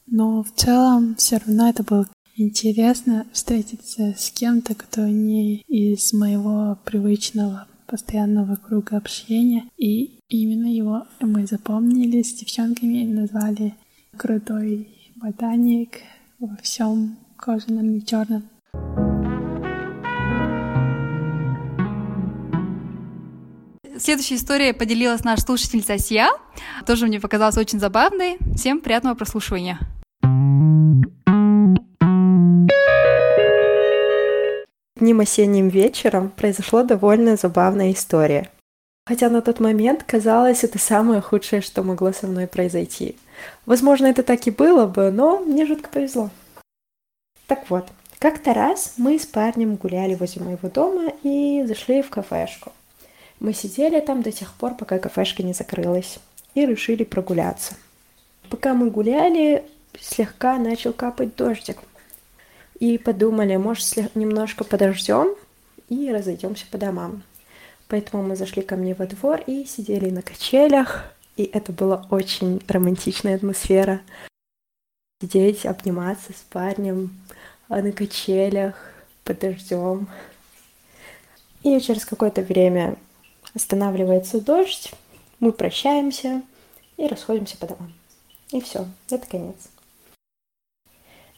Но 0.06 0.44
в 0.44 0.52
целом 0.54 1.16
все 1.16 1.38
равно 1.38 1.70
это 1.70 1.82
было 1.82 2.08
интересно 2.36 3.26
встретиться 3.32 4.14
с 4.16 4.30
кем-то, 4.30 4.76
кто 4.76 5.08
не 5.08 5.56
из 5.62 6.12
моего 6.12 6.78
привычного 6.84 7.66
постоянного 7.86 8.56
круга 8.56 8.96
общения. 8.96 9.64
И 9.76 10.18
именно 10.28 10.66
его 10.66 11.06
мы 11.20 11.46
запомнили 11.46 12.22
с 12.22 12.34
девчонками 12.34 13.04
назвали 13.04 13.74
крутой 14.16 14.88
ботаник 15.16 16.00
во 16.38 16.56
всем 16.62 17.16
кожаном 17.36 17.96
и 17.96 18.04
черном. 18.04 18.44
Следующая 23.96 24.34
история 24.34 24.74
поделилась 24.74 25.24
наша 25.24 25.42
слушательница 25.42 25.98
Сия. 25.98 26.28
Тоже 26.84 27.06
мне 27.06 27.20
показалась 27.20 27.56
очень 27.56 27.78
забавной. 27.78 28.36
Всем 28.54 28.80
приятного 28.80 29.14
прослушивания. 29.14 29.78
Одним 34.96 35.18
осенним 35.20 35.68
вечером 35.68 36.30
произошла 36.30 36.84
довольно 36.84 37.36
забавная 37.36 37.92
история. 37.92 38.48
Хотя 39.06 39.28
на 39.28 39.42
тот 39.42 39.58
момент 39.58 40.04
казалось 40.04 40.62
это 40.62 40.78
самое 40.78 41.20
худшее, 41.20 41.62
что 41.62 41.82
могло 41.82 42.12
со 42.12 42.28
мной 42.28 42.46
произойти. 42.46 43.16
Возможно, 43.66 44.06
это 44.06 44.22
так 44.22 44.46
и 44.46 44.52
было 44.52 44.86
бы, 44.86 45.10
но 45.10 45.40
мне 45.40 45.66
жутко 45.66 45.90
повезло. 45.90 46.30
Так 47.48 47.68
вот, 47.70 47.88
как-то 48.20 48.54
раз 48.54 48.94
мы 48.96 49.18
с 49.18 49.26
парнем 49.26 49.74
гуляли 49.74 50.14
возле 50.14 50.42
моего 50.42 50.68
дома 50.68 51.12
и 51.24 51.64
зашли 51.66 52.00
в 52.00 52.08
кафешку. 52.08 52.72
Мы 53.40 53.52
сидели 53.52 53.98
там 53.98 54.22
до 54.22 54.30
тех 54.30 54.54
пор, 54.54 54.76
пока 54.76 55.00
кафешка 55.00 55.42
не 55.42 55.54
закрылась, 55.54 56.20
и 56.54 56.64
решили 56.64 57.02
прогуляться. 57.02 57.74
Пока 58.48 58.74
мы 58.74 58.90
гуляли, 58.90 59.64
слегка 60.00 60.56
начал 60.56 60.92
капать 60.92 61.34
дождик– 61.34 61.78
и 62.84 62.98
подумали, 62.98 63.56
может, 63.56 64.14
немножко 64.14 64.62
подождем 64.62 65.34
и 65.88 66.12
разойдемся 66.12 66.66
по 66.70 66.76
домам. 66.76 67.22
Поэтому 67.88 68.22
мы 68.22 68.36
зашли 68.36 68.60
ко 68.60 68.76
мне 68.76 68.94
во 68.94 69.06
двор 69.06 69.40
и 69.46 69.64
сидели 69.64 70.10
на 70.10 70.20
качелях, 70.20 71.10
и 71.36 71.44
это 71.44 71.72
была 71.72 72.06
очень 72.10 72.60
романтичная 72.68 73.36
атмосфера. 73.36 74.02
Сидеть, 75.22 75.64
обниматься 75.64 76.32
с 76.34 76.44
парнем 76.50 77.18
а 77.70 77.80
на 77.80 77.90
качелях, 77.90 78.74
под 79.24 79.38
дождем. 79.38 80.06
И 81.62 81.80
через 81.80 82.04
какое-то 82.04 82.42
время 82.42 82.96
останавливается 83.54 84.42
дождь, 84.42 84.92
мы 85.40 85.52
прощаемся 85.52 86.42
и 86.98 87.06
расходимся 87.06 87.56
по 87.56 87.66
домам. 87.66 87.94
И 88.50 88.60
все, 88.60 88.86
это 89.08 89.26
конец. 89.26 89.56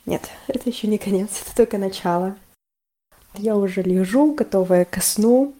Нет, 0.06 0.30
это 0.46 0.70
еще 0.70 0.86
не 0.86 0.98
конец, 0.98 1.42
это 1.42 1.56
только 1.56 1.78
начало. 1.78 2.36
Я 3.34 3.56
уже 3.56 3.82
лежу, 3.82 4.32
готовая 4.34 4.84
ко 4.84 5.00
сну, 5.00 5.52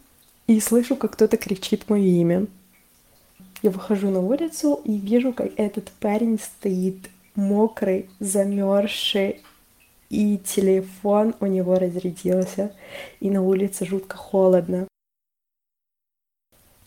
и 0.46 0.60
слышу, 0.60 0.94
как 0.94 1.14
кто-то 1.14 1.36
кричит 1.36 1.90
мое 1.90 2.04
имя. 2.04 2.46
Я 3.62 3.70
выхожу 3.70 4.10
на 4.10 4.20
улицу 4.20 4.80
и 4.84 4.96
вижу, 4.96 5.32
как 5.32 5.50
этот 5.56 5.90
парень 5.90 6.38
стоит 6.38 7.10
мокрый, 7.34 8.08
замерзший, 8.20 9.42
и 10.08 10.38
телефон 10.38 11.34
у 11.40 11.46
него 11.46 11.76
разрядился, 11.76 12.72
и 13.18 13.28
на 13.30 13.42
улице 13.42 13.84
жутко 13.84 14.16
холодно. 14.16 14.86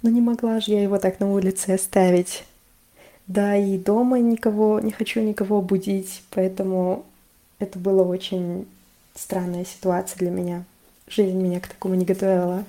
Но 0.01 0.09
не 0.09 0.21
могла 0.21 0.61
же 0.61 0.71
я 0.71 0.81
его 0.81 0.97
так 0.97 1.19
на 1.19 1.29
улице 1.29 1.71
оставить. 1.71 2.45
Да, 3.27 3.57
и 3.57 3.77
дома 3.77 4.19
никого, 4.19 4.79
не 4.79 4.91
хочу 4.91 5.19
никого 5.21 5.61
будить, 5.61 6.23
поэтому 6.29 7.05
это 7.59 7.77
была 7.77 8.03
очень 8.03 8.67
странная 9.15 9.65
ситуация 9.65 10.17
для 10.19 10.31
меня. 10.31 10.63
Жизнь 11.07 11.37
меня 11.37 11.59
к 11.59 11.67
такому 11.67 11.95
не 11.95 12.05
готовила. 12.05 12.63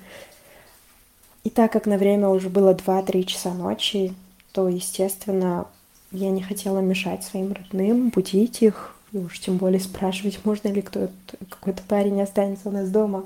И 1.43 1.49
так 1.49 1.71
как 1.71 1.85
на 1.85 1.97
время 1.97 2.29
уже 2.29 2.49
было 2.49 2.73
2-3 2.73 3.23
часа 3.23 3.53
ночи, 3.53 4.13
то, 4.51 4.67
естественно, 4.67 5.67
я 6.11 6.29
не 6.29 6.41
хотела 6.41 6.79
мешать 6.79 7.23
своим 7.23 7.53
родным, 7.53 8.09
будить 8.09 8.61
их, 8.61 8.95
и 9.11 9.17
уж 9.17 9.39
тем 9.39 9.57
более 9.57 9.79
спрашивать, 9.79 10.43
можно 10.45 10.67
ли 10.69 10.81
кто 10.81 11.09
какой-то 11.49 11.83
парень 11.87 12.21
останется 12.21 12.69
у 12.69 12.71
нас 12.71 12.89
дома. 12.89 13.25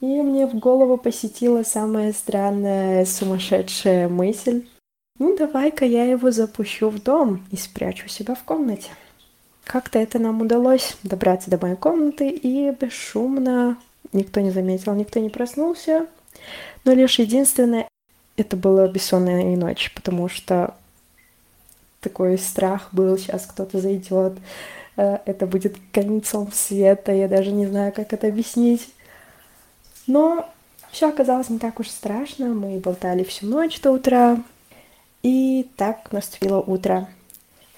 И 0.00 0.06
мне 0.06 0.46
в 0.46 0.54
голову 0.58 0.96
посетила 0.96 1.62
самая 1.62 2.12
странная, 2.12 3.04
сумасшедшая 3.04 4.08
мысль. 4.08 4.66
Ну, 5.18 5.36
давай-ка 5.36 5.84
я 5.84 6.04
его 6.04 6.32
запущу 6.32 6.88
в 6.88 7.00
дом 7.00 7.46
и 7.52 7.56
спрячу 7.56 8.08
себя 8.08 8.34
в 8.34 8.42
комнате. 8.42 8.90
Как-то 9.64 9.98
это 9.98 10.18
нам 10.18 10.40
удалось 10.40 10.96
добраться 11.02 11.50
до 11.50 11.58
моей 11.58 11.76
комнаты 11.76 12.28
и 12.28 12.70
бесшумно, 12.72 13.78
никто 14.12 14.40
не 14.40 14.50
заметил, 14.50 14.94
никто 14.94 15.20
не 15.20 15.30
проснулся. 15.30 16.06
Но 16.84 16.92
лишь 16.92 17.18
единственное, 17.18 17.88
это 18.36 18.56
была 18.56 18.88
бессонная 18.88 19.56
ночь, 19.56 19.92
потому 19.94 20.28
что 20.28 20.74
такой 22.00 22.36
страх 22.38 22.88
был, 22.92 23.16
сейчас 23.16 23.46
кто-то 23.46 23.78
зайдет, 23.78 24.34
э, 24.96 25.18
это 25.24 25.46
будет 25.46 25.76
концом 25.92 26.50
света, 26.52 27.12
я 27.12 27.28
даже 27.28 27.52
не 27.52 27.66
знаю, 27.66 27.92
как 27.92 28.12
это 28.12 28.26
объяснить. 28.26 28.88
Но 30.08 30.48
все 30.90 31.08
оказалось 31.08 31.48
не 31.48 31.58
так 31.58 31.78
уж 31.78 31.88
страшно, 31.88 32.48
мы 32.48 32.78
болтали 32.80 33.22
всю 33.22 33.46
ночь 33.46 33.80
до 33.80 33.92
утра, 33.92 34.42
и 35.22 35.70
так 35.76 36.10
наступило 36.10 36.60
утро. 36.60 37.08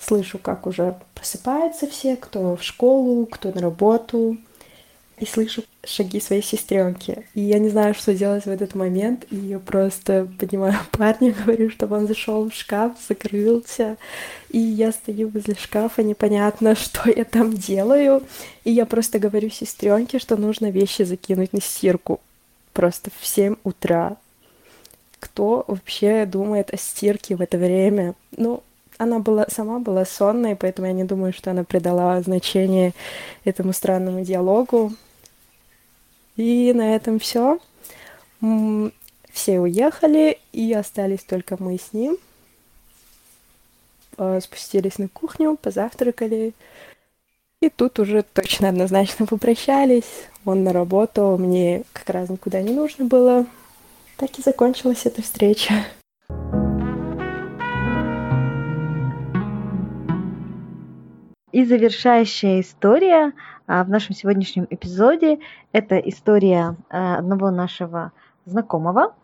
Слышу, 0.06 0.38
как 0.38 0.66
уже 0.66 0.96
просыпаются 1.14 1.86
все, 1.86 2.16
кто 2.16 2.56
в 2.56 2.62
школу, 2.62 3.24
кто 3.24 3.50
на 3.52 3.62
работу. 3.62 4.36
И 5.16 5.24
слышу 5.24 5.62
шаги 5.84 6.20
своей 6.20 6.42
сестренки. 6.42 7.24
И 7.34 7.40
я 7.40 7.58
не 7.58 7.70
знаю, 7.70 7.94
что 7.94 8.12
делать 8.12 8.44
в 8.44 8.50
этот 8.50 8.74
момент. 8.74 9.24
И 9.30 9.36
я 9.36 9.58
просто 9.58 10.28
поднимаю 10.38 10.76
парня, 10.90 11.32
говорю, 11.32 11.70
чтобы 11.70 11.96
он 11.96 12.06
зашел 12.06 12.50
в 12.50 12.52
шкаф, 12.52 12.92
закрылся. 13.08 13.96
И 14.50 14.58
я 14.58 14.92
стою 14.92 15.28
возле 15.28 15.54
шкафа, 15.54 16.02
непонятно, 16.02 16.74
что 16.74 17.08
я 17.08 17.24
там 17.24 17.54
делаю. 17.54 18.22
И 18.64 18.72
я 18.72 18.84
просто 18.84 19.18
говорю 19.18 19.48
сестренке, 19.48 20.18
что 20.18 20.36
нужно 20.36 20.70
вещи 20.70 21.02
закинуть 21.02 21.54
на 21.54 21.62
стирку. 21.62 22.20
Просто 22.74 23.10
в 23.20 23.26
7 23.26 23.56
утра. 23.64 24.18
Кто 25.20 25.64
вообще 25.66 26.26
думает 26.26 26.74
о 26.74 26.76
стирке 26.76 27.36
в 27.36 27.40
это 27.40 27.56
время? 27.56 28.14
Ну, 28.36 28.62
она 28.98 29.18
была 29.18 29.46
сама 29.48 29.78
была 29.78 30.04
сонной, 30.04 30.56
поэтому 30.56 30.86
я 30.86 30.92
не 30.92 31.04
думаю, 31.04 31.32
что 31.32 31.50
она 31.50 31.64
придала 31.64 32.20
значение 32.22 32.92
этому 33.44 33.72
странному 33.72 34.24
диалогу. 34.24 34.92
И 36.36 36.72
на 36.72 36.94
этом 36.94 37.18
все. 37.18 37.58
Все 39.32 39.58
уехали, 39.60 40.38
и 40.52 40.72
остались 40.72 41.24
только 41.24 41.56
мы 41.58 41.78
с 41.78 41.92
ним. 41.92 42.18
А, 44.16 44.40
спустились 44.40 44.98
на 44.98 45.08
кухню, 45.08 45.56
позавтракали. 45.60 46.52
И 47.60 47.68
тут 47.70 47.98
уже 47.98 48.22
точно 48.22 48.68
однозначно 48.68 49.26
попрощались. 49.26 50.28
Он 50.44 50.62
на 50.62 50.72
работу, 50.72 51.36
мне 51.38 51.82
как 51.92 52.10
раз 52.10 52.28
никуда 52.28 52.60
не 52.62 52.72
нужно 52.72 53.06
было. 53.06 53.46
Так 54.18 54.38
и 54.38 54.42
закончилась 54.42 55.06
эта 55.06 55.22
встреча. 55.22 55.84
И 61.54 61.64
завершающая 61.64 62.62
история 62.62 63.32
а, 63.68 63.84
в 63.84 63.88
нашем 63.88 64.12
сегодняшнем 64.16 64.66
эпизоде– 64.70 65.38
это 65.72 65.98
история 65.98 66.74
а, 66.90 67.18
одного 67.18 67.52
нашего 67.52 68.10
знакомого. 68.44 69.14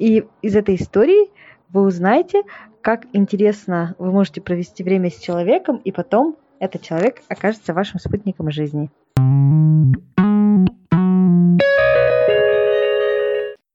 И 0.00 0.26
из 0.42 0.56
этой 0.56 0.74
истории 0.74 1.30
вы 1.68 1.82
узнаете, 1.82 2.42
как 2.80 3.06
интересно 3.12 3.94
вы 4.00 4.10
можете 4.10 4.40
провести 4.40 4.82
время 4.82 5.12
с 5.12 5.20
человеком, 5.20 5.76
и 5.76 5.92
потом 5.92 6.36
этот 6.58 6.82
человек 6.82 7.22
окажется 7.28 7.72
вашим 7.72 8.00
спутником 8.00 8.50
жизни. 8.50 8.90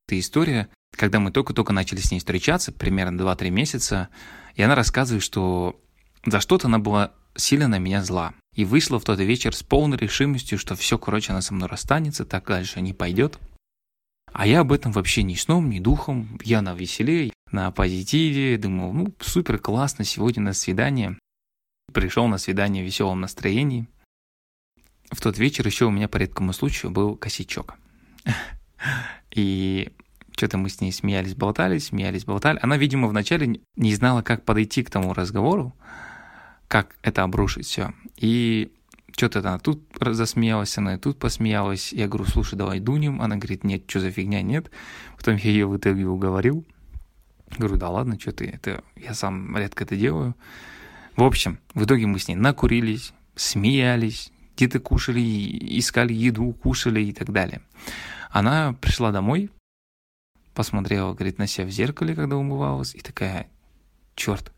Это 0.06 0.20
история, 0.20 0.68
когда 0.98 1.22
мы 1.22 1.32
только-только 1.32 1.72
начали 1.72 2.00
с 2.00 2.12
ней 2.12 2.20
встречаться, 2.20 2.74
примерно 2.74 3.18
2-3 3.22 3.50
месяца, 3.52 4.10
и 4.56 4.62
она 4.62 4.76
рассказывает, 4.76 5.24
что 5.24 5.80
за 6.26 6.42
что-то 6.42 6.68
она 6.68 6.78
была 6.78 7.14
сильно 7.36 7.68
на 7.68 7.80
меня 7.80 8.04
зла. 8.04 8.34
И 8.56 8.66
вышла 8.66 9.00
в 9.00 9.04
тот 9.04 9.20
вечер 9.20 9.56
с 9.56 9.64
полной 9.64 9.98
решимостью, 9.98 10.58
что 10.58 10.76
все, 10.76 10.98
короче, 10.98 11.32
она 11.32 11.42
со 11.42 11.54
мной 11.54 11.70
расстанется, 11.70 12.26
так 12.26 12.46
дальше 12.46 12.82
не 12.82 12.94
пойдет. 12.94 13.40
А 14.34 14.48
я 14.48 14.62
об 14.62 14.72
этом 14.72 14.92
вообще 14.92 15.24
ни 15.24 15.36
сном, 15.36 15.70
ни 15.70 15.80
духом. 15.80 16.40
Я 16.44 16.62
на 16.62 16.74
веселе, 16.74 17.32
на 17.52 17.72
позитиве. 17.72 18.58
Думал, 18.58 18.94
ну, 18.94 19.14
супер, 19.20 19.60
классно, 19.60 20.06
сегодня 20.06 20.44
на 20.44 20.54
свидание. 20.54 21.18
Пришел 21.94 22.28
на 22.28 22.38
свидание 22.38 22.84
в 22.84 22.86
веселом 22.86 23.22
настроении. 23.22 23.88
В 25.12 25.20
тот 25.20 25.38
вечер 25.38 25.66
еще 25.66 25.86
у 25.86 25.92
меня 25.92 26.08
по 26.08 26.18
редкому 26.18 26.54
случаю 26.54 26.92
был 26.92 27.18
косячок. 27.18 27.76
И 29.36 29.92
что-то 30.36 30.58
мы 30.58 30.70
с 30.70 30.80
ней 30.80 30.92
смеялись, 30.92 31.36
болтались, 31.36 31.88
смеялись, 31.88 32.26
болтали. 32.26 32.60
Она, 32.62 32.78
видимо, 32.78 33.08
вначале 33.08 33.60
не 33.76 33.96
знала, 33.96 34.22
как 34.22 34.46
подойти 34.46 34.84
к 34.84 34.90
тому 34.90 35.14
разговору, 35.14 35.76
как 36.72 36.96
это 37.02 37.24
обрушить 37.24 37.66
все. 37.66 37.94
И 38.16 38.72
что-то 39.14 39.40
она 39.40 39.60
тут 39.60 39.84
засмеялась, 40.00 40.78
она 40.78 40.96
и 40.96 40.98
тут 40.98 41.20
посмеялась. 41.20 41.92
Я 41.92 42.08
говорю, 42.08 42.24
слушай, 42.24 42.56
давай 42.56 42.80
дунем. 42.80 43.22
Она 43.22 43.36
говорит, 43.36 43.66
нет, 43.66 43.84
что 43.88 44.00
за 44.00 44.10
фигня, 44.10 44.42
нет. 44.42 44.72
Потом 45.18 45.36
я 45.36 45.50
ее 45.50 45.68
в 45.68 45.76
итоге 45.76 46.06
уговорил. 46.08 46.66
Говорю, 47.58 47.76
да 47.76 47.90
ладно, 47.90 48.18
что 48.18 48.32
ты, 48.32 48.46
это 48.46 48.86
я 48.96 49.14
сам 49.14 49.58
редко 49.58 49.84
это 49.84 49.98
делаю. 49.98 50.34
В 51.18 51.24
общем, 51.24 51.60
в 51.74 51.84
итоге 51.84 52.08
мы 52.08 52.20
с 52.20 52.30
ней 52.30 52.36
накурились, 52.36 53.12
смеялись, 53.36 54.32
где-то 54.56 54.80
кушали, 54.80 55.20
искали 55.78 56.14
еду, 56.14 56.54
кушали 56.54 57.02
и 57.02 57.12
так 57.12 57.34
далее. 57.34 57.62
Она 58.30 58.78
пришла 58.80 59.12
домой, 59.12 59.50
посмотрела, 60.54 61.14
говорит, 61.14 61.38
на 61.38 61.48
себя 61.48 61.68
в 61.68 61.70
зеркале, 61.70 62.16
когда 62.16 62.38
умывалась, 62.38 62.96
и 62.96 63.02
такая, 63.02 63.50
черт, 64.16 64.54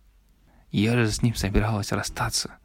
я 0.81 0.95
же 0.95 1.11
с 1.11 1.21
ним 1.21 1.35
собиралась 1.35 1.91
расстаться. 1.91 2.57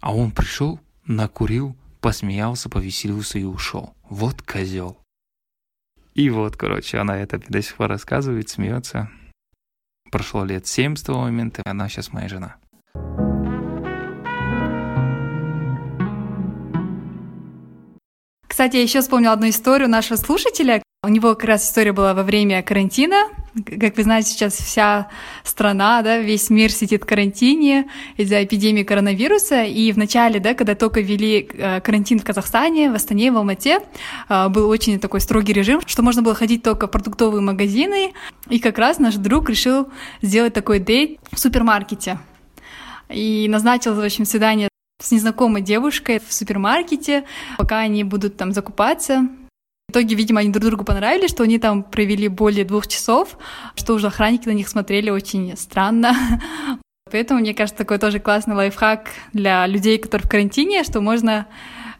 А 0.00 0.14
он 0.14 0.32
пришел, 0.32 0.80
накурил, 1.06 1.76
посмеялся, 2.00 2.68
повеселился 2.68 3.38
и 3.38 3.44
ушел. 3.44 3.94
Вот 4.10 4.42
козел. 4.42 4.98
И 6.14 6.28
вот, 6.28 6.56
короче, 6.56 6.98
она 6.98 7.16
это 7.18 7.38
до 7.38 7.62
сих 7.62 7.76
пор 7.76 7.88
рассказывает, 7.88 8.48
смеется. 8.48 9.10
Прошло 10.10 10.44
лет 10.44 10.66
семь 10.66 10.96
с 10.96 11.02
того 11.02 11.20
момента, 11.20 11.62
и 11.64 11.68
она 11.68 11.88
сейчас 11.88 12.12
моя 12.12 12.28
жена. 12.28 12.56
Кстати, 18.46 18.76
я 18.76 18.82
еще 18.82 19.00
вспомнила 19.00 19.32
одну 19.32 19.48
историю 19.48 19.88
нашего 19.88 20.18
слушателя. 20.18 20.82
У 21.02 21.08
него 21.08 21.34
как 21.34 21.44
раз 21.44 21.64
история 21.68 21.92
была 21.92 22.12
во 22.12 22.22
время 22.22 22.62
карантина. 22.62 23.30
Как 23.54 23.98
вы 23.98 24.02
знаете, 24.02 24.30
сейчас 24.30 24.54
вся 24.54 25.08
страна, 25.44 26.00
да, 26.00 26.18
весь 26.18 26.48
мир 26.48 26.70
сидит 26.70 27.02
в 27.02 27.06
карантине 27.06 27.90
из-за 28.16 28.42
эпидемии 28.42 28.82
коронавируса. 28.82 29.64
И 29.64 29.92
в 29.92 29.98
начале, 29.98 30.40
да, 30.40 30.54
когда 30.54 30.74
только 30.74 31.02
ввели 31.02 31.50
э, 31.52 31.82
карантин 31.82 32.18
в 32.18 32.24
Казахстане, 32.24 32.90
в 32.90 32.94
Астане, 32.94 33.30
в 33.30 33.36
Алмате, 33.36 33.80
э, 34.30 34.48
был 34.48 34.70
очень 34.70 34.98
такой 34.98 35.20
строгий 35.20 35.52
режим, 35.52 35.82
что 35.84 36.02
можно 36.02 36.22
было 36.22 36.34
ходить 36.34 36.62
только 36.62 36.86
в 36.86 36.90
продуктовые 36.90 37.42
магазины. 37.42 38.14
И 38.48 38.58
как 38.58 38.78
раз 38.78 38.98
наш 38.98 39.16
друг 39.16 39.50
решил 39.50 39.88
сделать 40.22 40.54
такой 40.54 40.78
дейт 40.78 41.20
в 41.30 41.38
супермаркете. 41.38 42.18
И 43.10 43.46
назначил, 43.50 43.94
в 43.94 44.00
общем, 44.00 44.24
свидание 44.24 44.68
с 44.98 45.10
незнакомой 45.10 45.60
девушкой 45.60 46.22
в 46.26 46.32
супермаркете, 46.32 47.24
пока 47.58 47.80
они 47.80 48.02
будут 48.02 48.38
там 48.38 48.52
закупаться. 48.52 49.28
В 49.92 49.94
итоге, 49.94 50.14
видимо, 50.14 50.40
они 50.40 50.48
друг 50.48 50.64
другу 50.64 50.84
понравились, 50.84 51.28
что 51.28 51.42
они 51.42 51.58
там 51.58 51.82
провели 51.82 52.26
более 52.26 52.64
двух 52.64 52.86
часов, 52.86 53.36
что 53.74 53.92
уже 53.92 54.06
охранники 54.06 54.48
на 54.48 54.52
них 54.52 54.66
смотрели 54.66 55.10
очень 55.10 55.54
странно. 55.54 56.14
Поэтому, 57.12 57.40
мне 57.40 57.52
кажется, 57.52 57.76
такой 57.76 57.98
тоже 57.98 58.18
классный 58.18 58.54
лайфхак 58.54 59.10
для 59.34 59.66
людей, 59.66 59.98
которые 59.98 60.26
в 60.26 60.30
карантине, 60.30 60.82
что 60.84 61.02
можно 61.02 61.46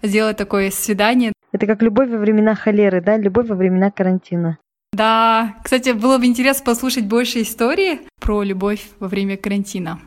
сделать 0.01 0.39
такое 0.39 0.71
свидание. 0.71 1.35
Это 1.53 1.67
как 1.67 1.83
любовь 1.83 2.09
во 2.09 2.17
времена 2.17 2.55
холеры, 2.55 3.03
да? 3.03 3.19
Любовь 3.19 3.49
во 3.49 3.57
времена 3.57 3.91
карантина. 3.91 4.57
Да, 4.95 5.57
кстати, 5.63 5.91
было 5.91 6.17
бы 6.17 6.25
интересно 6.25 6.65
послушать 6.65 7.05
больше 7.05 7.43
истории 7.43 8.01
про 8.23 8.43
любовь 8.43 8.89
во 9.01 9.09
время 9.09 9.37
карантина. 9.37 10.01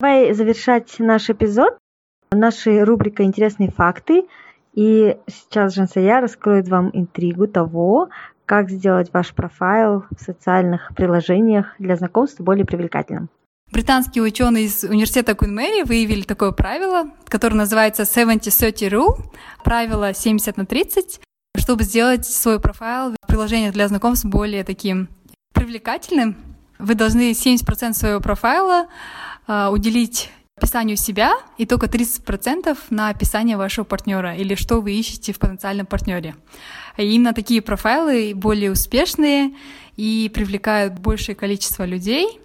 Давай 0.00 0.32
завершать 0.32 0.98
наш 0.98 1.28
эпизод. 1.28 1.76
Наша 2.32 2.86
рубрика 2.86 3.22
«Интересные 3.22 3.70
факты». 3.70 4.22
И 4.72 5.14
сейчас 5.26 5.74
Жансая 5.74 6.22
раскроет 6.22 6.68
вам 6.68 6.88
интригу 6.94 7.46
того, 7.46 8.08
как 8.46 8.70
сделать 8.70 9.12
ваш 9.12 9.34
профайл 9.34 10.04
в 10.10 10.22
социальных 10.22 10.92
приложениях 10.96 11.74
для 11.78 11.96
знакомства 11.96 12.42
более 12.42 12.64
привлекательным. 12.64 13.28
Британские 13.70 14.24
ученые 14.24 14.64
из 14.64 14.84
университета 14.84 15.34
Куин 15.34 15.54
Мэри 15.54 15.82
выявили 15.82 16.22
такое 16.22 16.52
правило, 16.52 17.10
которое 17.26 17.56
называется 17.56 18.04
70-30 18.04 18.72
rule, 18.88 19.18
правило 19.64 20.14
70 20.14 20.56
на 20.56 20.64
30, 20.64 21.20
чтобы 21.58 21.82
сделать 21.82 22.24
свой 22.24 22.58
профайл 22.58 23.16
в 23.22 23.26
приложениях 23.26 23.74
для 23.74 23.86
знакомств 23.86 24.24
более 24.24 24.64
таким 24.64 25.10
привлекательным. 25.52 26.36
Вы 26.78 26.94
должны 26.94 27.32
70% 27.32 27.92
своего 27.92 28.20
профайла 28.20 28.86
уделить 29.70 30.30
описанию 30.56 30.96
себя 30.96 31.32
и 31.56 31.64
только 31.64 31.86
30% 31.86 32.76
на 32.90 33.08
описание 33.08 33.56
вашего 33.56 33.84
партнера 33.84 34.36
или 34.36 34.54
что 34.54 34.80
вы 34.80 34.92
ищете 34.92 35.32
в 35.32 35.38
потенциальном 35.38 35.86
партнере. 35.86 36.36
И 36.98 37.04
именно 37.14 37.32
такие 37.32 37.62
профайлы 37.62 38.34
более 38.34 38.70
успешные 38.70 39.54
и 39.96 40.30
привлекают 40.32 40.98
большее 40.98 41.34
количество 41.34 41.84
людей, 41.84 42.40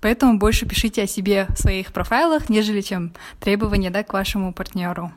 поэтому 0.00 0.38
больше 0.38 0.66
пишите 0.66 1.02
о 1.02 1.06
себе 1.06 1.46
в 1.50 1.56
своих 1.56 1.92
профайлах, 1.92 2.48
нежели 2.48 2.80
чем 2.80 3.12
требования 3.38 3.90
да, 3.90 4.02
к 4.02 4.12
вашему 4.12 4.52
партнеру. 4.52 5.12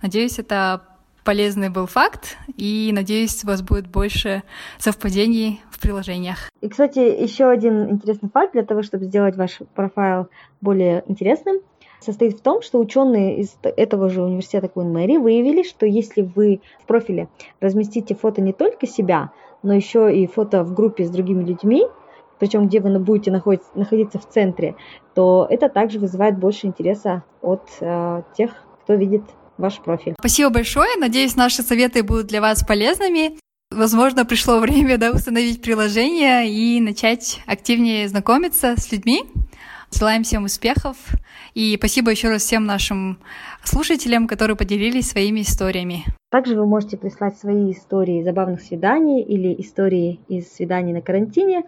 Надеюсь, 0.00 0.38
это 0.38 0.82
полезный 1.24 1.68
был 1.68 1.86
факт, 1.86 2.36
и 2.56 2.90
надеюсь, 2.92 3.44
у 3.44 3.46
вас 3.46 3.62
будет 3.62 3.86
больше 3.86 4.42
совпадений 4.78 5.60
в 5.70 5.80
приложениях. 5.80 6.50
И, 6.60 6.68
кстати, 6.68 6.98
еще 6.98 7.48
один 7.48 7.90
интересный 7.90 8.30
факт 8.30 8.52
для 8.52 8.64
того, 8.64 8.82
чтобы 8.82 9.04
сделать 9.04 9.36
ваш 9.36 9.58
профайл 9.74 10.28
более 10.60 11.04
интересным, 11.06 11.56
состоит 12.00 12.38
в 12.38 12.42
том, 12.42 12.62
что 12.62 12.78
ученые 12.80 13.38
из 13.38 13.56
этого 13.62 14.08
же 14.08 14.22
университета 14.22 14.68
Куин 14.68 14.92
Мэри 14.92 15.16
выявили, 15.16 15.62
что 15.62 15.86
если 15.86 16.22
вы 16.22 16.60
в 16.82 16.86
профиле 16.86 17.28
разместите 17.60 18.14
фото 18.14 18.40
не 18.40 18.52
только 18.52 18.86
себя, 18.86 19.30
но 19.62 19.72
еще 19.72 20.14
и 20.14 20.26
фото 20.26 20.64
в 20.64 20.74
группе 20.74 21.04
с 21.04 21.10
другими 21.10 21.44
людьми, 21.44 21.86
причем 22.38 22.66
где 22.66 22.80
вы 22.80 22.98
будете 22.98 23.30
находиться 23.30 24.18
в 24.18 24.28
центре, 24.28 24.74
то 25.14 25.46
это 25.48 25.68
также 25.68 26.00
вызывает 26.00 26.38
больше 26.38 26.66
интереса 26.66 27.22
от 27.40 27.62
э, 27.80 28.22
тех, 28.36 28.50
кто 28.82 28.94
видит 28.94 29.22
ваш 29.62 29.78
профиль. 29.78 30.14
Спасибо 30.18 30.50
большое. 30.50 30.90
Надеюсь, 30.98 31.36
наши 31.36 31.62
советы 31.62 32.02
будут 32.02 32.26
для 32.26 32.42
вас 32.42 32.62
полезными. 32.64 33.38
Возможно, 33.70 34.26
пришло 34.26 34.58
время 34.60 34.98
да, 34.98 35.12
установить 35.12 35.62
приложение 35.62 36.50
и 36.50 36.80
начать 36.80 37.40
активнее 37.46 38.08
знакомиться 38.08 38.74
с 38.76 38.92
людьми. 38.92 39.24
Желаем 39.90 40.24
всем 40.24 40.44
успехов. 40.44 40.96
И 41.54 41.76
спасибо 41.78 42.10
еще 42.10 42.28
раз 42.28 42.42
всем 42.42 42.64
нашим 42.64 43.18
слушателям, 43.62 44.26
которые 44.26 44.56
поделились 44.56 45.10
своими 45.10 45.40
историями. 45.42 46.04
Также 46.30 46.56
вы 46.56 46.66
можете 46.66 46.96
прислать 46.96 47.36
свои 47.36 47.72
истории 47.72 48.22
забавных 48.22 48.62
свиданий 48.62 49.22
или 49.22 49.54
истории 49.60 50.18
из 50.28 50.50
свиданий 50.50 50.94
на 50.94 51.02
карантине. 51.02 51.64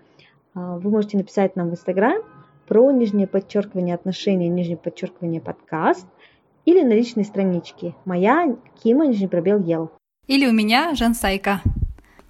А, 0.54 0.78
вы 0.78 0.90
можете 0.90 1.18
написать 1.18 1.54
нам 1.54 1.68
в 1.68 1.72
Инстаграм 1.72 2.16
про 2.66 2.90
нижнее 2.92 3.26
подчеркивание 3.26 3.94
отношений, 3.94 4.48
нижнее 4.48 4.78
подчеркивание 4.78 5.42
подкаст 5.42 6.07
или 6.64 6.83
на 6.83 6.92
личной 6.92 7.24
страничке. 7.24 7.94
Моя 8.05 8.57
Кима, 8.83 9.07
нижний 9.07 9.29
пробел 9.29 9.61
Ел. 9.61 9.90
Или 10.27 10.46
у 10.46 10.53
меня 10.53 10.94
Жан 10.94 11.14
Сайка. 11.14 11.61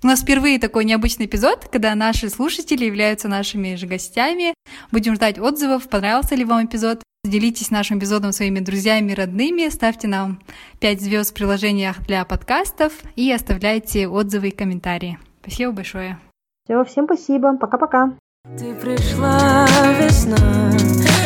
У 0.02 0.06
нас 0.06 0.20
впервые 0.20 0.58
такой 0.58 0.84
необычный 0.84 1.26
эпизод, 1.26 1.68
когда 1.72 1.94
наши 1.94 2.28
слушатели 2.28 2.84
являются 2.84 3.28
нашими 3.28 3.74
же 3.74 3.86
гостями. 3.86 4.52
Будем 4.92 5.14
ждать 5.14 5.38
отзывов, 5.38 5.88
понравился 5.88 6.34
ли 6.34 6.44
вам 6.44 6.66
эпизод. 6.66 7.02
Делитесь 7.24 7.70
нашим 7.70 7.98
эпизодом 7.98 8.32
своими 8.32 8.60
друзьями 8.60 9.12
и 9.12 9.14
родными, 9.14 9.70
ставьте 9.70 10.08
нам 10.08 10.40
5 10.80 11.00
звезд 11.00 11.30
в 11.30 11.34
приложениях 11.34 12.02
для 12.06 12.22
подкастов 12.26 12.92
и 13.16 13.32
оставляйте 13.32 14.06
отзывы 14.06 14.48
и 14.48 14.50
комментарии. 14.50 15.18
Спасибо 15.40 15.72
большое. 15.72 16.18
Все, 16.66 16.84
всем 16.84 17.06
спасибо. 17.06 17.56
Пока-пока. 17.56 18.12
Ты 18.58 18.74
пришла 18.74 19.66
весна 19.98 20.36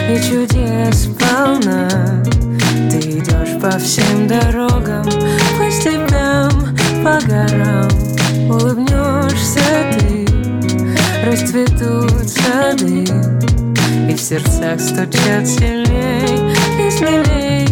и 0.09 0.23
чудес 0.23 1.09
полна. 1.18 2.23
Ты 2.90 2.98
идешь 3.01 3.61
по 3.61 3.79
всем 3.79 4.27
дорогам, 4.27 5.05
по 5.05 5.70
степям, 5.70 6.51
по 7.05 7.20
горам. 7.27 7.90
Улыбнешься 8.48 9.61
ты, 9.98 10.27
расцветут 11.24 12.29
сады, 12.29 13.05
И 14.11 14.14
в 14.14 14.20
сердцах 14.20 14.81
стучат 14.81 15.46
сильней 15.46 16.55
и 16.87 16.90
смелей 16.90 17.66